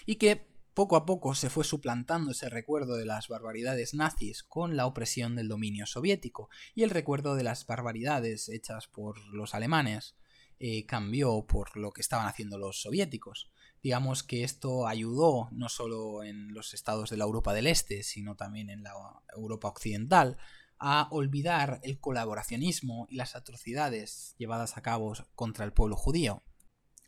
y 0.07 0.17
que 0.17 0.49
poco 0.79 0.95
a 0.95 1.05
poco 1.05 1.35
se 1.35 1.51
fue 1.51 1.65
suplantando 1.65 2.31
ese 2.31 2.49
recuerdo 2.49 2.95
de 2.95 3.05
las 3.05 3.27
barbaridades 3.27 3.95
nazis 3.95 4.45
con 4.45 4.77
la 4.77 4.87
opresión 4.87 5.35
del 5.35 5.49
dominio 5.49 5.87
soviético 5.87 6.51
y 6.73 6.85
el 6.85 6.91
recuerdo 6.91 7.35
de 7.35 7.43
las 7.43 7.67
barbaridades 7.67 8.49
hechas 8.49 8.87
por 8.87 9.19
los 9.35 9.57
alemanes 9.57 10.15
eh, 10.61 10.87
cambió 10.87 11.45
por 11.49 11.77
lo 11.77 11.91
que 11.91 12.01
estaban 12.01 12.29
haciendo 12.29 12.59
los 12.59 12.81
soviéticos. 12.81 13.51
Digamos 13.83 14.23
que 14.23 14.45
esto 14.45 14.87
ayudó 14.87 15.49
no 15.51 15.69
solo 15.69 16.23
en 16.23 16.55
los 16.55 16.73
estados 16.75 17.11
de 17.11 17.17
la 17.17 17.25
Europa 17.25 17.53
del 17.55 17.67
Este, 17.67 18.05
sino 18.05 18.37
también 18.37 18.71
en 18.71 18.85
la 18.85 18.93
Europa 19.35 19.67
occidental, 19.67 20.37
a 20.79 21.09
olvidar 21.11 21.81
el 21.83 21.99
colaboracionismo 21.99 23.09
y 23.11 23.17
las 23.17 23.35
atrocidades 23.35 24.37
llevadas 24.39 24.77
a 24.77 24.83
cabo 24.83 25.15
contra 25.35 25.65
el 25.65 25.73
pueblo 25.73 25.97
judío. 25.97 26.45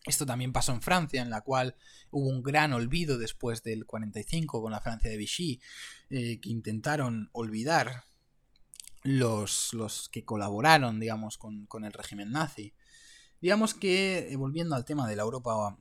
Esto 0.05 0.25
también 0.25 0.53
pasó 0.53 0.73
en 0.73 0.81
Francia, 0.81 1.21
en 1.21 1.31
la 1.31 1.43
cual 1.43 1.77
hubo 2.11 2.29
un 2.29 2.43
gran 2.43 2.73
olvido 2.73 3.19
después 3.19 3.63
del 3.63 3.85
45 3.85 4.63
con 4.63 4.73
la 4.73 4.81
Francia 4.81 5.11
de 5.11 5.17
Vichy, 5.19 5.61
eh, 6.09 6.41
que 6.41 6.49
intentaron 6.49 7.29
olvidar 7.33 8.05
los, 9.03 9.75
los 9.75 10.09
que 10.09 10.25
colaboraron, 10.25 11.01
digamos, 11.01 11.39
con, 11.39 11.67
el 11.85 11.93
régimen 11.93 12.31
nazi. 12.31 12.73
Digamos 13.41 13.75
que, 13.75 14.31
eh, 14.31 14.37
volviendo 14.37 14.75
al 14.75 14.85
tema 14.85 15.07
de 15.09 15.17
la 15.17 15.23
Europa 15.23 15.77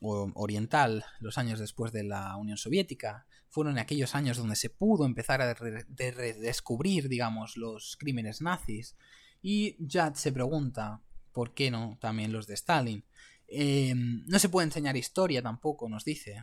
oriental, 0.00 1.04
los 1.20 1.38
años 1.38 1.58
después 1.58 1.90
de 1.92 2.04
la 2.04 2.36
Unión 2.36 2.58
Soviética, 2.58 3.26
fueron 3.48 3.78
aquellos 3.78 4.14
años 4.14 4.36
donde 4.36 4.56
se 4.56 4.68
pudo 4.68 5.06
empezar 5.06 5.40
a 5.40 5.54
redescubrir, 5.54 7.08
digamos, 7.08 7.56
los 7.56 7.96
crímenes 7.98 8.42
nazis. 8.42 8.96
Y 9.40 9.76
Jad 9.88 10.14
se 10.14 10.32
pregunta, 10.32 11.00
¿por 11.32 11.54
qué 11.54 11.70
no 11.70 11.96
también 12.00 12.32
los 12.32 12.46
de 12.46 12.54
Stalin? 12.54 13.04
Em, 13.46 14.24
no 14.26 14.38
se 14.38 14.48
puede 14.48 14.66
enseñar 14.66 14.96
historia 14.96 15.42
tampoco, 15.42 15.88
nos 15.88 16.04
dice, 16.04 16.42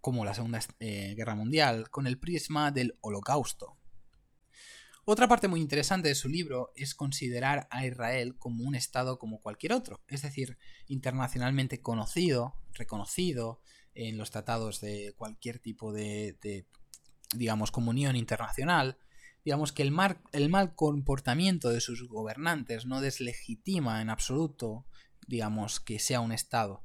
como 0.00 0.24
la 0.24 0.34
Segunda 0.34 0.60
eh, 0.78 1.14
Guerra 1.16 1.34
Mundial, 1.34 1.90
con 1.90 2.06
el 2.06 2.18
prisma 2.18 2.70
del 2.70 2.96
Holocausto. 3.00 3.76
Otra 5.04 5.28
parte 5.28 5.48
muy 5.48 5.60
interesante 5.60 6.08
de 6.08 6.14
su 6.14 6.28
libro 6.28 6.72
es 6.76 6.94
considerar 6.94 7.66
a 7.70 7.86
Israel 7.86 8.36
como 8.38 8.64
un 8.64 8.74
Estado 8.74 9.18
como 9.18 9.40
cualquier 9.40 9.72
otro, 9.72 10.00
es 10.08 10.22
decir, 10.22 10.58
internacionalmente 10.86 11.80
conocido, 11.80 12.54
reconocido 12.74 13.60
en 13.94 14.18
los 14.18 14.30
tratados 14.30 14.80
de 14.80 15.14
cualquier 15.16 15.58
tipo 15.58 15.92
de, 15.92 16.38
de 16.42 16.66
digamos, 17.34 17.70
comunión 17.70 18.14
internacional, 18.14 18.98
digamos 19.44 19.72
que 19.72 19.82
el, 19.82 19.92
el, 20.32 20.48
mal 20.48 20.74
comportamiento 20.74 21.70
de 21.70 21.80
sus 21.80 22.06
gobernantes 22.08 22.86
no 22.86 23.00
deslegitima 23.00 24.02
en 24.02 24.10
absoluto 24.10 24.86
digamos, 25.26 25.80
que 25.80 25.98
sea 25.98 26.20
un 26.20 26.32
Estado 26.32 26.84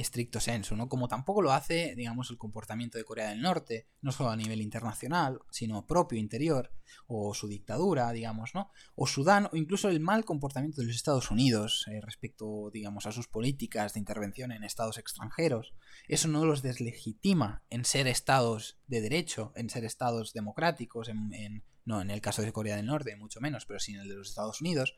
estricto 0.00 0.40
senso, 0.40 0.76
¿no? 0.76 0.88
Como 0.88 1.08
tampoco 1.08 1.42
lo 1.42 1.52
hace, 1.52 1.94
digamos, 1.96 2.30
el 2.30 2.38
comportamiento 2.38 2.98
de 2.98 3.04
Corea 3.04 3.30
del 3.30 3.40
Norte, 3.40 3.88
no 4.02 4.12
solo 4.12 4.30
a 4.30 4.36
nivel 4.36 4.60
internacional, 4.60 5.40
sino 5.50 5.86
propio 5.86 6.18
interior, 6.18 6.70
o 7.06 7.34
su 7.34 7.48
dictadura, 7.48 8.12
digamos, 8.12 8.54
¿no? 8.54 8.70
O 8.94 9.06
Sudán, 9.06 9.48
o 9.52 9.56
incluso 9.56 9.88
el 9.88 10.00
mal 10.00 10.24
comportamiento 10.24 10.80
de 10.80 10.88
los 10.88 10.96
Estados 10.96 11.30
Unidos 11.30 11.86
eh, 11.90 12.00
respecto, 12.02 12.70
digamos, 12.72 13.06
a 13.06 13.12
sus 13.12 13.28
políticas 13.28 13.94
de 13.94 14.00
intervención 14.00 14.52
en 14.52 14.64
estados 14.64 14.98
extranjeros. 14.98 15.74
Eso 16.08 16.28
no 16.28 16.44
los 16.44 16.62
deslegitima 16.62 17.64
en 17.70 17.84
ser 17.84 18.06
estados 18.06 18.78
de 18.86 19.00
derecho, 19.00 19.52
en 19.56 19.70
ser 19.70 19.84
estados 19.84 20.32
democráticos, 20.32 21.08
en, 21.08 21.64
no 21.84 22.00
en 22.00 22.10
el 22.10 22.20
caso 22.20 22.42
de 22.42 22.52
Corea 22.52 22.76
del 22.76 22.86
Norte, 22.86 23.16
mucho 23.16 23.40
menos, 23.40 23.66
pero 23.66 23.80
sí 23.80 23.94
en 23.94 24.00
el 24.00 24.08
de 24.08 24.16
los 24.16 24.28
Estados 24.28 24.60
Unidos. 24.60 24.94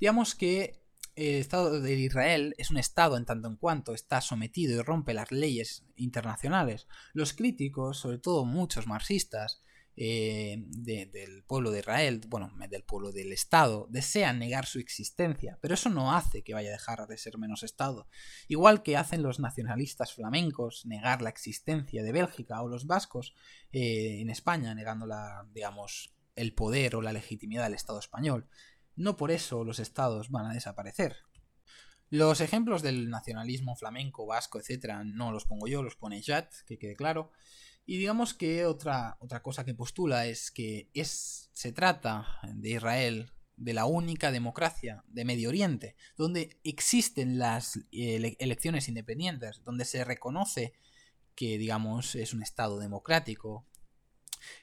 Digamos 0.00 0.34
que 0.34 0.87
el 1.18 1.40
Estado 1.40 1.80
de 1.80 1.94
Israel 1.94 2.54
es 2.58 2.70
un 2.70 2.78
Estado 2.78 3.16
en 3.16 3.24
tanto 3.24 3.48
en 3.48 3.56
cuanto 3.56 3.92
está 3.92 4.20
sometido 4.20 4.78
y 4.78 4.82
rompe 4.82 5.14
las 5.14 5.32
leyes 5.32 5.84
internacionales. 5.96 6.86
Los 7.12 7.32
críticos, 7.32 7.98
sobre 7.98 8.18
todo 8.18 8.44
muchos 8.44 8.86
marxistas 8.86 9.60
eh, 9.96 10.62
del 10.68 11.42
pueblo 11.42 11.72
de 11.72 11.80
Israel, 11.80 12.20
bueno, 12.28 12.52
del 12.70 12.84
pueblo 12.84 13.10
del 13.10 13.32
Estado, 13.32 13.88
desean 13.90 14.38
negar 14.38 14.64
su 14.66 14.78
existencia, 14.78 15.58
pero 15.60 15.74
eso 15.74 15.90
no 15.90 16.14
hace 16.14 16.44
que 16.44 16.54
vaya 16.54 16.68
a 16.68 16.72
dejar 16.72 17.08
de 17.08 17.18
ser 17.18 17.36
menos 17.36 17.64
Estado. 17.64 18.06
Igual 18.46 18.84
que 18.84 18.96
hacen 18.96 19.24
los 19.24 19.40
nacionalistas 19.40 20.14
flamencos 20.14 20.86
negar 20.86 21.20
la 21.20 21.30
existencia 21.30 22.04
de 22.04 22.12
Bélgica 22.12 22.62
o 22.62 22.68
los 22.68 22.86
vascos 22.86 23.34
eh, 23.72 24.20
en 24.20 24.30
España, 24.30 24.72
negando 24.72 25.08
el 26.36 26.54
poder 26.54 26.94
o 26.94 27.02
la 27.02 27.12
legitimidad 27.12 27.64
del 27.64 27.74
Estado 27.74 27.98
español. 27.98 28.48
No 28.98 29.16
por 29.16 29.30
eso 29.30 29.62
los 29.62 29.78
estados 29.78 30.28
van 30.28 30.46
a 30.46 30.54
desaparecer. 30.54 31.18
Los 32.10 32.40
ejemplos 32.40 32.82
del 32.82 33.10
nacionalismo 33.10 33.76
flamenco, 33.76 34.26
vasco, 34.26 34.58
etc. 34.58 35.04
no 35.04 35.30
los 35.30 35.44
pongo 35.44 35.68
yo, 35.68 35.84
los 35.84 35.94
pone 35.94 36.20
Jad, 36.20 36.48
que 36.66 36.78
quede 36.78 36.96
claro. 36.96 37.30
Y 37.86 37.98
digamos 37.98 38.34
que 38.34 38.66
otra, 38.66 39.16
otra 39.20 39.40
cosa 39.40 39.64
que 39.64 39.72
postula 39.72 40.26
es 40.26 40.50
que 40.50 40.90
es, 40.94 41.48
se 41.52 41.72
trata 41.72 42.26
de 42.42 42.70
Israel 42.70 43.30
de 43.56 43.72
la 43.72 43.86
única 43.86 44.32
democracia 44.32 45.04
de 45.06 45.24
Medio 45.24 45.48
Oriente, 45.48 45.94
donde 46.16 46.58
existen 46.64 47.38
las 47.38 47.78
elecciones 47.92 48.88
independientes, 48.88 49.62
donde 49.64 49.84
se 49.84 50.04
reconoce 50.04 50.72
que, 51.36 51.56
digamos, 51.56 52.16
es 52.16 52.34
un 52.34 52.42
Estado 52.42 52.80
democrático, 52.80 53.64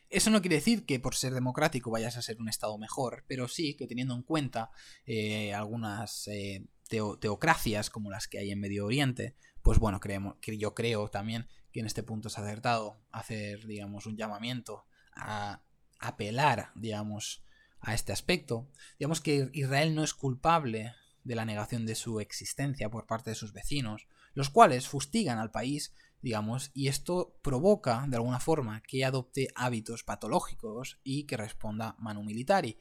eso 0.09 0.29
no 0.29 0.41
quiere 0.41 0.57
decir 0.57 0.85
que 0.85 0.99
por 0.99 1.15
ser 1.15 1.33
democrático 1.33 1.91
vayas 1.91 2.17
a 2.17 2.21
ser 2.21 2.39
un 2.39 2.49
Estado 2.49 2.77
mejor, 2.77 3.25
pero 3.27 3.47
sí 3.47 3.75
que 3.75 3.87
teniendo 3.87 4.15
en 4.15 4.23
cuenta 4.23 4.71
eh, 5.05 5.53
algunas 5.53 6.27
eh, 6.27 6.65
teocracias 6.87 7.89
como 7.89 8.11
las 8.11 8.27
que 8.27 8.39
hay 8.39 8.51
en 8.51 8.59
Medio 8.59 8.85
Oriente, 8.85 9.35
pues 9.61 9.79
bueno, 9.79 9.99
creemos, 9.99 10.35
que 10.41 10.57
yo 10.57 10.75
creo 10.75 11.09
también 11.09 11.47
que 11.71 11.79
en 11.79 11.87
este 11.87 12.03
punto 12.03 12.27
es 12.27 12.37
acertado 12.37 13.01
hacer, 13.11 13.65
digamos, 13.65 14.05
un 14.05 14.15
llamamiento 14.15 14.85
a 15.15 15.63
apelar, 15.99 16.71
digamos, 16.75 17.43
a 17.81 17.93
este 17.93 18.13
aspecto. 18.13 18.69
Digamos 18.99 19.21
que 19.21 19.49
Israel 19.53 19.95
no 19.95 20.03
es 20.03 20.13
culpable 20.13 20.93
de 21.23 21.35
la 21.35 21.45
negación 21.45 21.85
de 21.85 21.95
su 21.95 22.19
existencia 22.19 22.89
por 22.89 23.07
parte 23.07 23.31
de 23.31 23.35
sus 23.35 23.53
vecinos, 23.53 24.07
los 24.33 24.49
cuales 24.49 24.87
fustigan 24.87 25.39
al 25.39 25.51
país 25.51 25.93
digamos, 26.25 26.71
y 26.73 26.87
esto 26.87 27.37
provoca, 27.43 28.03
de 28.07 28.15
alguna 28.15 28.39
forma, 28.39 28.81
que 28.81 29.05
adopte 29.05 29.49
hábitos 29.53 30.03
patológicos 30.03 30.99
y 31.03 31.27
que 31.27 31.37
responda 31.37 31.95
manu 31.99 32.23
militari. 32.23 32.79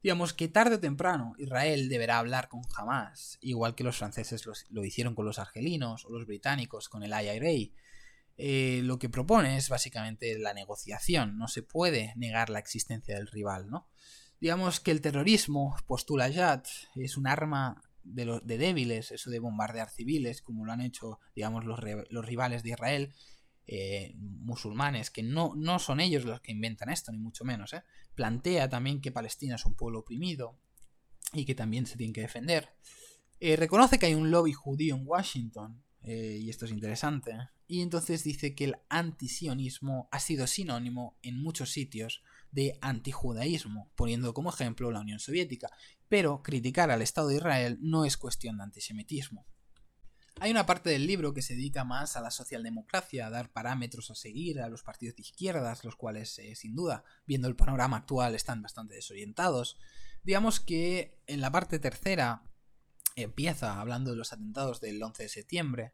Digamos 0.00 0.32
que 0.32 0.46
tarde 0.46 0.76
o 0.76 0.80
temprano 0.80 1.34
Israel 1.38 1.88
deberá 1.88 2.18
hablar 2.18 2.48
con 2.48 2.62
Hamas, 2.76 3.36
igual 3.40 3.74
que 3.74 3.82
los 3.82 3.96
franceses 3.96 4.46
lo 4.70 4.84
hicieron 4.84 5.16
con 5.16 5.26
los 5.26 5.40
argelinos 5.40 6.04
o 6.04 6.10
los 6.10 6.24
británicos 6.24 6.88
con 6.88 7.02
el 7.02 7.10
IRA. 7.10 7.74
Eh, 8.36 8.82
lo 8.84 9.00
que 9.00 9.08
propone 9.08 9.56
es 9.56 9.68
básicamente 9.68 10.38
la 10.38 10.54
negociación, 10.54 11.36
no 11.36 11.48
se 11.48 11.64
puede 11.64 12.12
negar 12.14 12.48
la 12.48 12.60
existencia 12.60 13.16
del 13.16 13.26
rival, 13.26 13.68
¿no? 13.68 13.88
Digamos 14.40 14.78
que 14.78 14.92
el 14.92 15.00
terrorismo, 15.00 15.76
postula 15.88 16.32
Jad, 16.32 16.62
es 16.94 17.16
un 17.16 17.26
arma 17.26 17.82
de, 18.04 18.40
de 18.42 18.58
débiles, 18.58 19.12
eso 19.12 19.30
de 19.30 19.38
bombardear 19.38 19.90
civiles, 19.90 20.42
como 20.42 20.64
lo 20.64 20.72
han 20.72 20.80
hecho, 20.80 21.18
digamos, 21.34 21.64
los, 21.64 21.80
los 22.10 22.24
rivales 22.24 22.62
de 22.62 22.70
Israel, 22.70 23.14
eh, 23.70 24.14
musulmanes, 24.16 25.10
que 25.10 25.22
no, 25.22 25.52
no 25.54 25.78
son 25.78 26.00
ellos 26.00 26.24
los 26.24 26.40
que 26.40 26.52
inventan 26.52 26.88
esto, 26.88 27.12
ni 27.12 27.18
mucho 27.18 27.44
menos. 27.44 27.74
¿eh? 27.74 27.82
Plantea 28.14 28.70
también 28.70 29.02
que 29.02 29.12
Palestina 29.12 29.56
es 29.56 29.66
un 29.66 29.74
pueblo 29.74 29.98
oprimido 29.98 30.58
y 31.34 31.44
que 31.44 31.54
también 31.54 31.84
se 31.84 31.98
tiene 31.98 32.14
que 32.14 32.22
defender. 32.22 32.70
Eh, 33.40 33.56
reconoce 33.56 33.98
que 33.98 34.06
hay 34.06 34.14
un 34.14 34.30
lobby 34.30 34.54
judío 34.54 34.96
en 34.96 35.06
Washington, 35.06 35.82
eh, 36.02 36.38
y 36.40 36.50
esto 36.50 36.64
es 36.64 36.70
interesante, 36.70 37.36
y 37.66 37.82
entonces 37.82 38.24
dice 38.24 38.54
que 38.54 38.64
el 38.64 38.76
antisionismo 38.88 40.08
ha 40.10 40.20
sido 40.20 40.46
sinónimo 40.46 41.18
en 41.22 41.42
muchos 41.42 41.70
sitios 41.70 42.22
de 42.50 42.78
antijudaísmo, 42.80 43.92
poniendo 43.94 44.32
como 44.32 44.50
ejemplo 44.50 44.90
la 44.90 45.00
Unión 45.00 45.18
Soviética, 45.18 45.68
pero 46.08 46.42
criticar 46.42 46.90
al 46.90 47.02
Estado 47.02 47.28
de 47.28 47.36
Israel 47.36 47.78
no 47.82 48.06
es 48.06 48.16
cuestión 48.16 48.56
de 48.56 48.64
antisemitismo. 48.64 49.46
Hay 50.40 50.52
una 50.52 50.66
parte 50.66 50.90
del 50.90 51.06
libro 51.06 51.34
que 51.34 51.42
se 51.42 51.54
dedica 51.54 51.84
más 51.84 52.16
a 52.16 52.20
la 52.20 52.30
socialdemocracia, 52.30 53.26
a 53.26 53.30
dar 53.30 53.52
parámetros 53.52 54.10
a 54.10 54.14
seguir 54.14 54.60
a 54.60 54.68
los 54.68 54.84
partidos 54.84 55.16
de 55.16 55.22
izquierdas, 55.22 55.84
los 55.84 55.96
cuales, 55.96 56.38
eh, 56.38 56.54
sin 56.54 56.76
duda, 56.76 57.04
viendo 57.26 57.48
el 57.48 57.56
panorama 57.56 57.98
actual, 57.98 58.34
están 58.36 58.62
bastante 58.62 58.94
desorientados. 58.94 59.78
Digamos 60.22 60.60
que 60.60 61.18
en 61.26 61.40
la 61.40 61.50
parte 61.50 61.80
tercera 61.80 62.44
empieza 63.22 63.80
hablando 63.80 64.10
de 64.10 64.16
los 64.16 64.32
atentados 64.32 64.80
del 64.80 65.02
11 65.02 65.24
de 65.24 65.28
septiembre, 65.28 65.92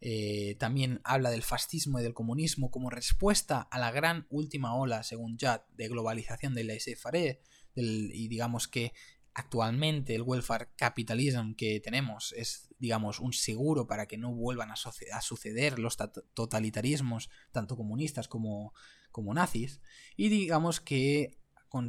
eh, 0.00 0.56
también 0.58 1.00
habla 1.04 1.30
del 1.30 1.42
fascismo 1.42 1.98
y 1.98 2.02
del 2.02 2.14
comunismo 2.14 2.70
como 2.70 2.90
respuesta 2.90 3.62
a 3.62 3.78
la 3.78 3.90
gran 3.90 4.26
última 4.28 4.74
ola, 4.74 5.02
según 5.02 5.38
Judd, 5.40 5.60
de 5.74 5.88
globalización 5.88 6.54
de 6.54 6.64
la 6.64 6.74
faire 6.78 7.40
y 7.74 8.28
digamos 8.28 8.68
que 8.68 8.92
actualmente 9.34 10.14
el 10.14 10.22
welfare 10.22 10.70
capitalism 10.76 11.52
que 11.52 11.78
tenemos 11.80 12.32
es, 12.32 12.74
digamos, 12.78 13.20
un 13.20 13.34
seguro 13.34 13.86
para 13.86 14.06
que 14.06 14.16
no 14.16 14.34
vuelvan 14.34 14.70
a, 14.70 14.76
suceder 15.20 15.78
los 15.78 15.98
totalitarismos, 16.32 17.28
tanto 17.52 17.76
comunistas 17.76 18.28
como, 18.28 18.72
como 19.12 19.34
nazis, 19.34 19.82
y 20.16 20.30
digamos 20.30 20.80
que 20.80 21.38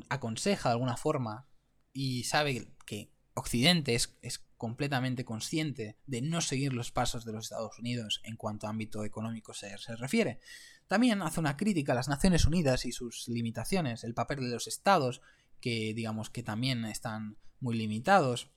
aconseja 0.10 0.70
de 0.70 0.74
alguna 0.74 0.98
forma 0.98 1.48
y 1.94 2.26
sabe 2.26 2.74
que 2.86 3.14
Occidente 3.34 3.96
es, 3.96 4.18
completamente 4.58 5.24
consciente 5.24 5.98
de 6.06 6.22
no 6.22 6.42
seguir 6.42 6.74
los 6.74 6.92
pasos 6.92 7.26
de 7.26 7.34
los 7.34 7.46
Estados 7.46 7.78
Unidos 7.80 8.22
en 8.24 8.36
cuanto 8.36 8.68
a 8.68 8.72
ámbito 8.72 9.04
económico 9.04 9.54
se, 9.54 9.78
se, 9.78 9.96
refiere. 9.96 10.40
También 10.88 11.22
hace 11.22 11.40
una 11.40 11.58
crítica 11.58 11.92
a 11.92 11.96
las 11.96 12.08
Naciones 12.08 12.46
Unidas 12.46 12.86
y 12.86 12.92
sus 12.92 13.28
limitaciones, 13.28 14.04
el 14.04 14.14
papel 14.14 14.40
de 14.42 14.52
los 14.52 14.68
estados 14.68 15.22
que 15.62 15.94
digamos 15.94 16.30
que 16.30 16.44
también 16.44 16.86
están 16.86 17.38
muy 17.60 17.78
limitados. 17.78 18.52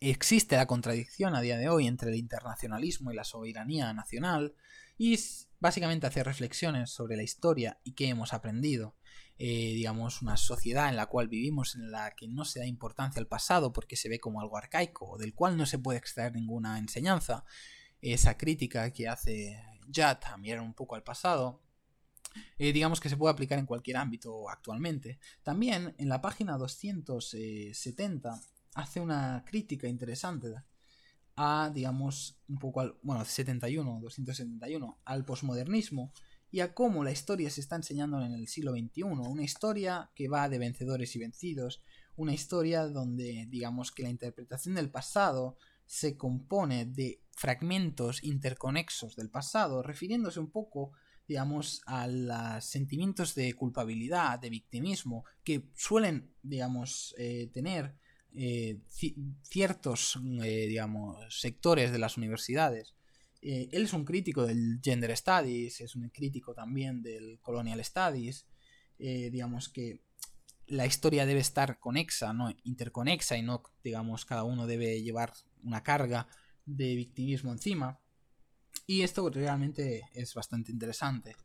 Existe 0.00 0.56
la 0.56 0.66
contradicción 0.66 1.34
a 1.34 1.40
día 1.40 1.56
de 1.56 1.68
hoy 1.68 1.86
entre 1.86 2.10
el 2.10 2.16
internacionalismo 2.16 3.12
y 3.12 3.14
la 3.14 3.24
soberanía 3.24 3.92
nacional 3.92 4.54
y 4.98 5.18
básicamente 5.60 6.06
hacer 6.06 6.26
reflexiones 6.26 6.90
sobre 6.90 7.16
la 7.16 7.22
historia 7.22 7.78
y 7.84 7.92
qué 7.92 8.08
hemos 8.08 8.32
aprendido. 8.32 8.94
Eh, 9.44 9.72
digamos, 9.74 10.22
una 10.22 10.36
sociedad 10.36 10.88
en 10.88 10.94
la 10.94 11.06
cual 11.06 11.26
vivimos 11.26 11.74
en 11.74 11.90
la 11.90 12.12
que 12.12 12.28
no 12.28 12.44
se 12.44 12.60
da 12.60 12.66
importancia 12.66 13.18
al 13.18 13.26
pasado 13.26 13.72
porque 13.72 13.96
se 13.96 14.08
ve 14.08 14.20
como 14.20 14.40
algo 14.40 14.56
arcaico 14.56 15.18
del 15.18 15.34
cual 15.34 15.56
no 15.56 15.66
se 15.66 15.80
puede 15.80 15.98
extraer 15.98 16.32
ninguna 16.32 16.78
enseñanza. 16.78 17.44
Esa 18.00 18.38
crítica 18.38 18.92
que 18.92 19.08
hace 19.08 19.60
Jad 19.92 20.18
a 20.26 20.36
mirar 20.36 20.60
un 20.60 20.74
poco 20.74 20.94
al 20.94 21.02
pasado 21.02 21.60
eh, 22.56 22.72
digamos 22.72 23.00
que 23.00 23.08
se 23.08 23.16
puede 23.16 23.32
aplicar 23.32 23.58
en 23.58 23.66
cualquier 23.66 23.96
ámbito 23.96 24.48
actualmente. 24.48 25.18
También 25.42 25.92
en 25.98 26.08
la 26.08 26.20
página 26.20 26.56
270 26.56 28.40
hace 28.74 29.00
una 29.00 29.44
crítica 29.44 29.88
interesante 29.88 30.54
a, 31.34 31.68
digamos, 31.74 32.38
un 32.48 32.60
poco 32.60 32.80
al, 32.80 32.96
bueno, 33.02 33.24
71, 33.24 33.98
271, 34.02 35.00
al 35.04 35.24
posmodernismo 35.24 36.12
y 36.52 36.60
a 36.60 36.74
cómo 36.74 37.02
la 37.02 37.10
historia 37.10 37.50
se 37.50 37.62
está 37.62 37.76
enseñando 37.76 38.20
en 38.20 38.34
el 38.34 38.46
siglo 38.46 38.72
XXI. 38.72 39.02
Una 39.02 39.42
historia 39.42 40.10
que 40.14 40.28
va 40.28 40.48
de 40.48 40.58
vencedores 40.58 41.16
y 41.16 41.18
vencidos, 41.18 41.82
una 42.14 42.34
historia 42.34 42.86
donde, 42.86 43.46
digamos, 43.48 43.90
que 43.90 44.04
la 44.04 44.10
interpretación 44.10 44.74
del 44.74 44.90
pasado 44.90 45.56
se 45.86 46.16
compone 46.16 46.84
de 46.84 47.22
fragmentos 47.30 48.22
interconexos 48.22 49.16
del 49.16 49.30
pasado, 49.30 49.82
refiriéndose 49.82 50.38
un 50.38 50.50
poco 50.50 50.92
digamos, 51.26 51.80
a 51.86 52.08
los 52.08 52.64
sentimientos 52.64 53.34
de 53.34 53.54
culpabilidad, 53.54 54.38
de 54.38 54.50
victimismo, 54.50 55.24
que 55.44 55.70
suelen, 55.74 56.34
digamos, 56.42 57.14
eh, 57.16 57.48
tener 57.52 57.94
eh, 58.34 58.80
ciertos, 59.42 60.18
eh, 60.42 60.66
digamos, 60.68 61.16
sectores 61.30 61.92
de 61.92 61.98
las 61.98 62.16
universidades. 62.16 62.94
Él 63.42 63.82
es 63.84 63.92
un 63.92 64.04
crítico 64.04 64.46
del 64.46 64.80
Gender 64.82 65.16
Studies, 65.16 65.80
es 65.80 65.96
un 65.96 66.08
crítico 66.10 66.54
también 66.54 67.02
del 67.02 67.40
Colonial 67.40 67.84
Studies, 67.84 68.46
digamos 68.98 69.68
que 69.68 70.00
la 70.66 70.86
historia 70.86 71.26
debe 71.26 71.40
estar 71.40 71.78
conexa, 71.78 72.32
no 72.32 72.50
interconexa 72.64 73.36
y 73.36 73.42
no, 73.42 73.62
digamos, 73.82 74.24
cada 74.24 74.44
uno 74.44 74.66
debe 74.66 75.02
llevar 75.02 75.32
una 75.62 75.82
carga 75.82 76.28
de 76.64 76.94
victimismo 76.94 77.52
encima. 77.52 78.00
Y 78.86 79.02
esto 79.02 79.28
realmente 79.28 80.08
es 80.14 80.34
bastante 80.34 80.72
interesante. 80.72 81.36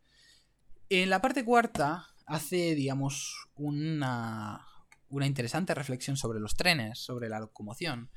En 0.89 1.09
la 1.09 1.21
parte 1.21 1.43
cuarta 1.43 2.07
hace, 2.25 2.75
digamos, 2.75 3.49
una, 3.55 4.65
una 5.09 5.27
interesante 5.27 5.73
reflexión 5.73 6.15
sobre 6.15 6.39
los 6.39 6.55
trenes, 6.55 6.99
sobre 6.99 7.29
la 7.29 7.39
locomoción, 7.39 8.09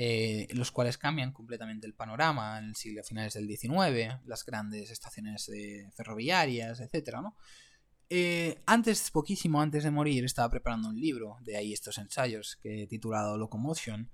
eh, 0.00 0.46
los 0.52 0.70
cuales 0.70 0.96
cambian 0.96 1.32
completamente 1.32 1.84
el 1.84 1.92
panorama 1.92 2.56
en 2.60 2.66
el 2.66 2.76
siglo 2.76 3.02
finales 3.02 3.34
del 3.34 3.48
XIX, 3.48 4.20
las 4.26 4.44
grandes 4.44 4.92
estaciones 4.92 5.50
ferroviarias, 5.96 6.78
etc. 6.78 7.16
Eh, 8.08 8.62
antes, 8.64 9.10
poquísimo 9.10 9.60
antes 9.60 9.82
de 9.82 9.90
morir, 9.90 10.24
estaba 10.24 10.50
preparando 10.50 10.88
un 10.88 11.00
libro, 11.00 11.38
de 11.40 11.56
ahí 11.56 11.72
estos 11.72 11.98
ensayos, 11.98 12.60
que 12.62 12.84
he 12.84 12.86
titulado 12.86 13.36
Locomotion, 13.36 14.08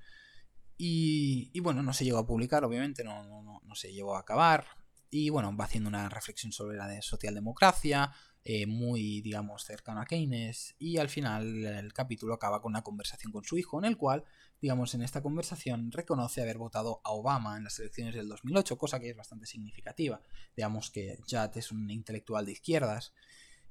y, 0.78 1.60
bueno, 1.60 1.82
no 1.82 1.92
se 1.92 2.06
llegó 2.06 2.16
a 2.16 2.26
publicar, 2.26 2.64
obviamente, 2.64 3.04
no, 3.04 3.22
no, 3.42 3.60
no, 3.62 3.74
se 3.74 3.92
llegó 3.92 4.16
a 4.16 4.20
acabar. 4.20 4.66
Y 5.10 5.28
bueno, 5.28 5.54
va 5.54 5.66
haciendo 5.66 5.90
una 5.90 6.08
reflexión 6.08 6.50
sobre 6.50 6.78
la 6.78 6.88
de 6.88 7.02
socialdemocracia, 7.02 8.10
eh, 8.44 8.66
muy, 8.66 9.22
digamos, 9.22 9.64
cercano 9.64 10.00
a 10.00 10.04
Keynes. 10.06 10.74
Y 10.78 10.98
al 10.98 11.08
final 11.08 11.64
el 11.64 11.92
capítulo 11.92 12.34
acaba 12.34 12.60
con 12.60 12.72
una 12.72 12.82
conversación 12.82 13.32
con 13.32 13.44
su 13.44 13.56
hijo, 13.56 13.78
en 13.78 13.86
el 13.86 13.96
cual, 13.96 14.24
digamos, 14.60 14.94
en 14.94 15.02
esta 15.02 15.22
conversación 15.22 15.90
reconoce 15.90 16.42
haber 16.42 16.58
votado 16.58 17.00
a 17.04 17.12
Obama 17.12 17.56
en 17.56 17.64
las 17.64 17.78
elecciones 17.78 18.14
del 18.14 18.28
2008, 18.28 18.76
cosa 18.76 19.00
que 19.00 19.10
es 19.10 19.16
bastante 19.16 19.46
significativa. 19.46 20.20
Digamos 20.56 20.90
que 20.90 21.18
Judd 21.28 21.56
es 21.56 21.72
un 21.72 21.90
intelectual 21.90 22.44
de 22.44 22.52
izquierdas 22.52 23.12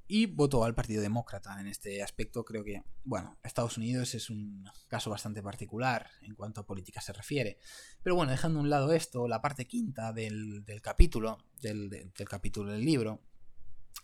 y 0.08 0.26
votó 0.26 0.64
al 0.64 0.76
Partido 0.76 1.02
Demócrata. 1.02 1.60
En 1.60 1.68
este 1.68 2.04
aspecto 2.04 2.44
creo 2.44 2.64
que, 2.64 2.84
bueno, 3.04 3.38
Estados 3.44 3.78
Unidos 3.78 4.14
es 4.16 4.30
un 4.30 4.66
caso 4.88 5.10
bastante 5.10 5.42
particular 5.42 6.10
en 6.22 6.36
cuanto 6.36 6.62
a 6.62 6.66
política 6.66 7.02
se 7.02 7.14
refiere. 7.14 7.58
Pero 8.02 8.16
bueno, 8.16 8.32
dejando 8.32 8.60
a 8.60 8.64
un 8.64 8.70
lado 8.70 8.94
esto, 8.94 9.28
la 9.28 9.42
parte 9.42 9.66
quinta 9.66 10.12
del, 10.14 10.66
capítulo, 10.82 11.38
del, 11.62 12.12
capítulo 12.30 12.72
del 12.72 12.84
libro, 12.84 13.22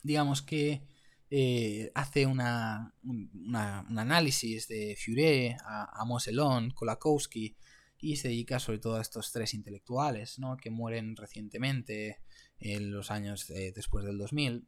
digamos 0.04 0.42
que 0.42 0.84
eh, 1.30 1.92
hace 1.94 2.26
una, 2.26 2.96
un 3.04 3.56
análisis 3.56 4.68
de 4.68 4.98
Furet, 5.04 5.58
a, 5.64 6.02
a 6.02 6.70
Kolakowski, 6.74 7.56
y 8.02 8.16
se 8.16 8.30
dedica 8.30 8.60
sobre 8.60 8.80
todo 8.80 8.96
a 8.96 9.02
estos 9.02 9.32
tres 9.32 9.54
intelectuales, 9.54 10.40
¿no? 10.40 10.56
que 10.58 10.70
mueren 10.70 11.16
recientemente 11.16 12.22
en 12.58 12.92
los 12.92 13.12
años 13.12 13.50
eh, 13.50 13.74
después 13.76 14.06
del 14.06 14.18
2000 14.18 14.68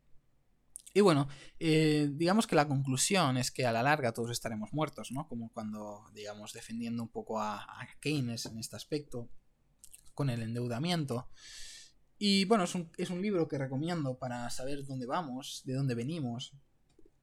y 0.94 1.02
bueno, 1.02 1.28
eh, 1.60 2.10
digamos 2.12 2.48
que 2.48 2.56
la 2.56 2.68
conclusión 2.68 3.38
es 3.38 3.50
que 3.50 3.66
a 3.66 3.72
la 3.72 3.84
larga 3.84 4.14
todos 4.14 4.32
estaremos 4.32 4.74
muertos, 4.74 5.12
¿no? 5.12 5.28
Como 5.28 5.52
cuando, 5.54 6.04
digamos, 6.14 6.52
defendiendo 6.52 7.02
un 7.02 7.10
poco 7.10 7.40
a, 7.40 7.66
Keynes 8.02 8.46
en 8.46 8.58
este 8.58 8.76
aspecto, 8.76 9.30
con 10.14 10.30
el 10.30 10.42
endeudamiento. 10.42 11.30
Y 12.24 12.46
bueno, 12.46 12.66
es 12.66 12.76
un, 12.76 12.92
es 12.98 13.10
un 13.10 13.20
libro 13.20 13.48
que 13.48 13.58
recomiendo 13.58 14.16
para 14.20 14.48
saber 14.52 14.86
dónde 14.86 15.08
vamos, 15.08 15.64
de 15.66 15.74
dónde 15.74 15.96
venimos 15.96 16.54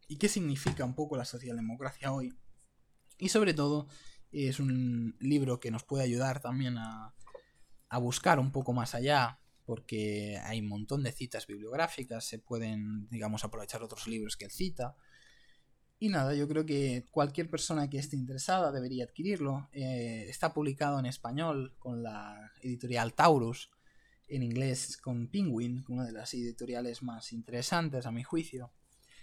y 0.08 0.16
qué 0.16 0.28
significa 0.28 0.84
un 0.84 0.96
poco 0.96 1.16
la 1.16 1.24
socialdemocracia 1.24 2.12
hoy. 2.12 2.36
Y 3.16 3.28
sobre 3.28 3.54
todo, 3.54 3.86
es 4.32 4.58
un 4.58 5.14
libro 5.20 5.60
que 5.60 5.70
nos 5.70 5.84
puede 5.84 6.02
ayudar 6.02 6.40
también 6.40 6.78
a, 6.78 7.14
a 7.88 7.98
buscar 7.98 8.40
un 8.40 8.50
poco 8.50 8.72
más 8.72 8.96
allá 8.96 9.38
porque 9.64 10.36
hay 10.42 10.58
un 10.58 10.66
montón 10.66 11.04
de 11.04 11.12
citas 11.12 11.46
bibliográficas, 11.46 12.24
se 12.24 12.40
pueden, 12.40 13.08
digamos, 13.08 13.44
aprovechar 13.44 13.84
otros 13.84 14.08
libros 14.08 14.36
que 14.36 14.46
él 14.46 14.50
cita. 14.50 14.96
Y 16.00 16.08
nada, 16.08 16.34
yo 16.34 16.48
creo 16.48 16.66
que 16.66 17.06
cualquier 17.12 17.48
persona 17.48 17.88
que 17.88 17.98
esté 17.98 18.16
interesada 18.16 18.72
debería 18.72 19.04
adquirirlo. 19.04 19.68
Eh, 19.70 20.26
está 20.28 20.52
publicado 20.52 20.98
en 20.98 21.06
español 21.06 21.76
con 21.78 22.02
la 22.02 22.50
editorial 22.62 23.14
Taurus, 23.14 23.70
en 24.28 24.42
inglés 24.42 24.96
con 24.96 25.28
Penguin, 25.28 25.84
una 25.88 26.04
de 26.04 26.12
las 26.12 26.32
editoriales 26.34 27.02
más 27.02 27.32
interesantes 27.32 28.06
a 28.06 28.12
mi 28.12 28.22
juicio. 28.22 28.70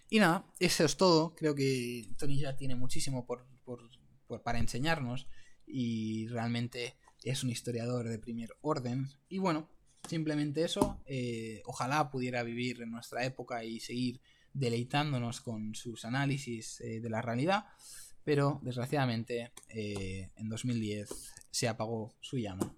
Y 0.10 0.20
nada, 0.20 0.46
eso 0.60 0.86
es 0.86 0.98
todo. 0.98 1.36
Creo 1.36 1.56
que 1.56 2.08
Tony 2.18 2.40
ya 2.40 2.56
tiene 2.56 2.76
muchísimo 2.76 3.26
por, 3.26 3.46
para 4.44 4.60
enseñarnos 4.60 5.28
y 5.66 6.28
realmente 6.28 6.96
es 7.24 7.44
un 7.44 7.50
historiador 7.50 8.08
de 8.08 8.20
primer 8.20 8.56
orden. 8.62 9.08
Y 9.30 9.40
bueno, 9.40 9.70
Simplemente 10.08 10.64
eso, 10.64 11.02
eh, 11.06 11.62
ojalá 11.66 12.12
pudiera 12.12 12.44
vivir 12.44 12.82
en 12.82 12.92
nuestra 12.92 13.26
época 13.26 13.64
y 13.64 13.80
seguir 13.80 14.22
deleitándonos 14.54 15.42
con 15.42 15.74
sus 15.74 16.06
análisis 16.06 16.80
eh, 16.82 17.00
de 17.02 17.10
la 17.10 17.22
realidad. 17.22 17.66
pero 18.24 18.60
desgraciadamente 18.64 19.52
eh, 19.70 20.32
en 20.36 20.50
2010 20.50 21.10
se 21.52 21.68
apagó 21.68 22.16
su 22.22 22.40
llama 22.40 22.76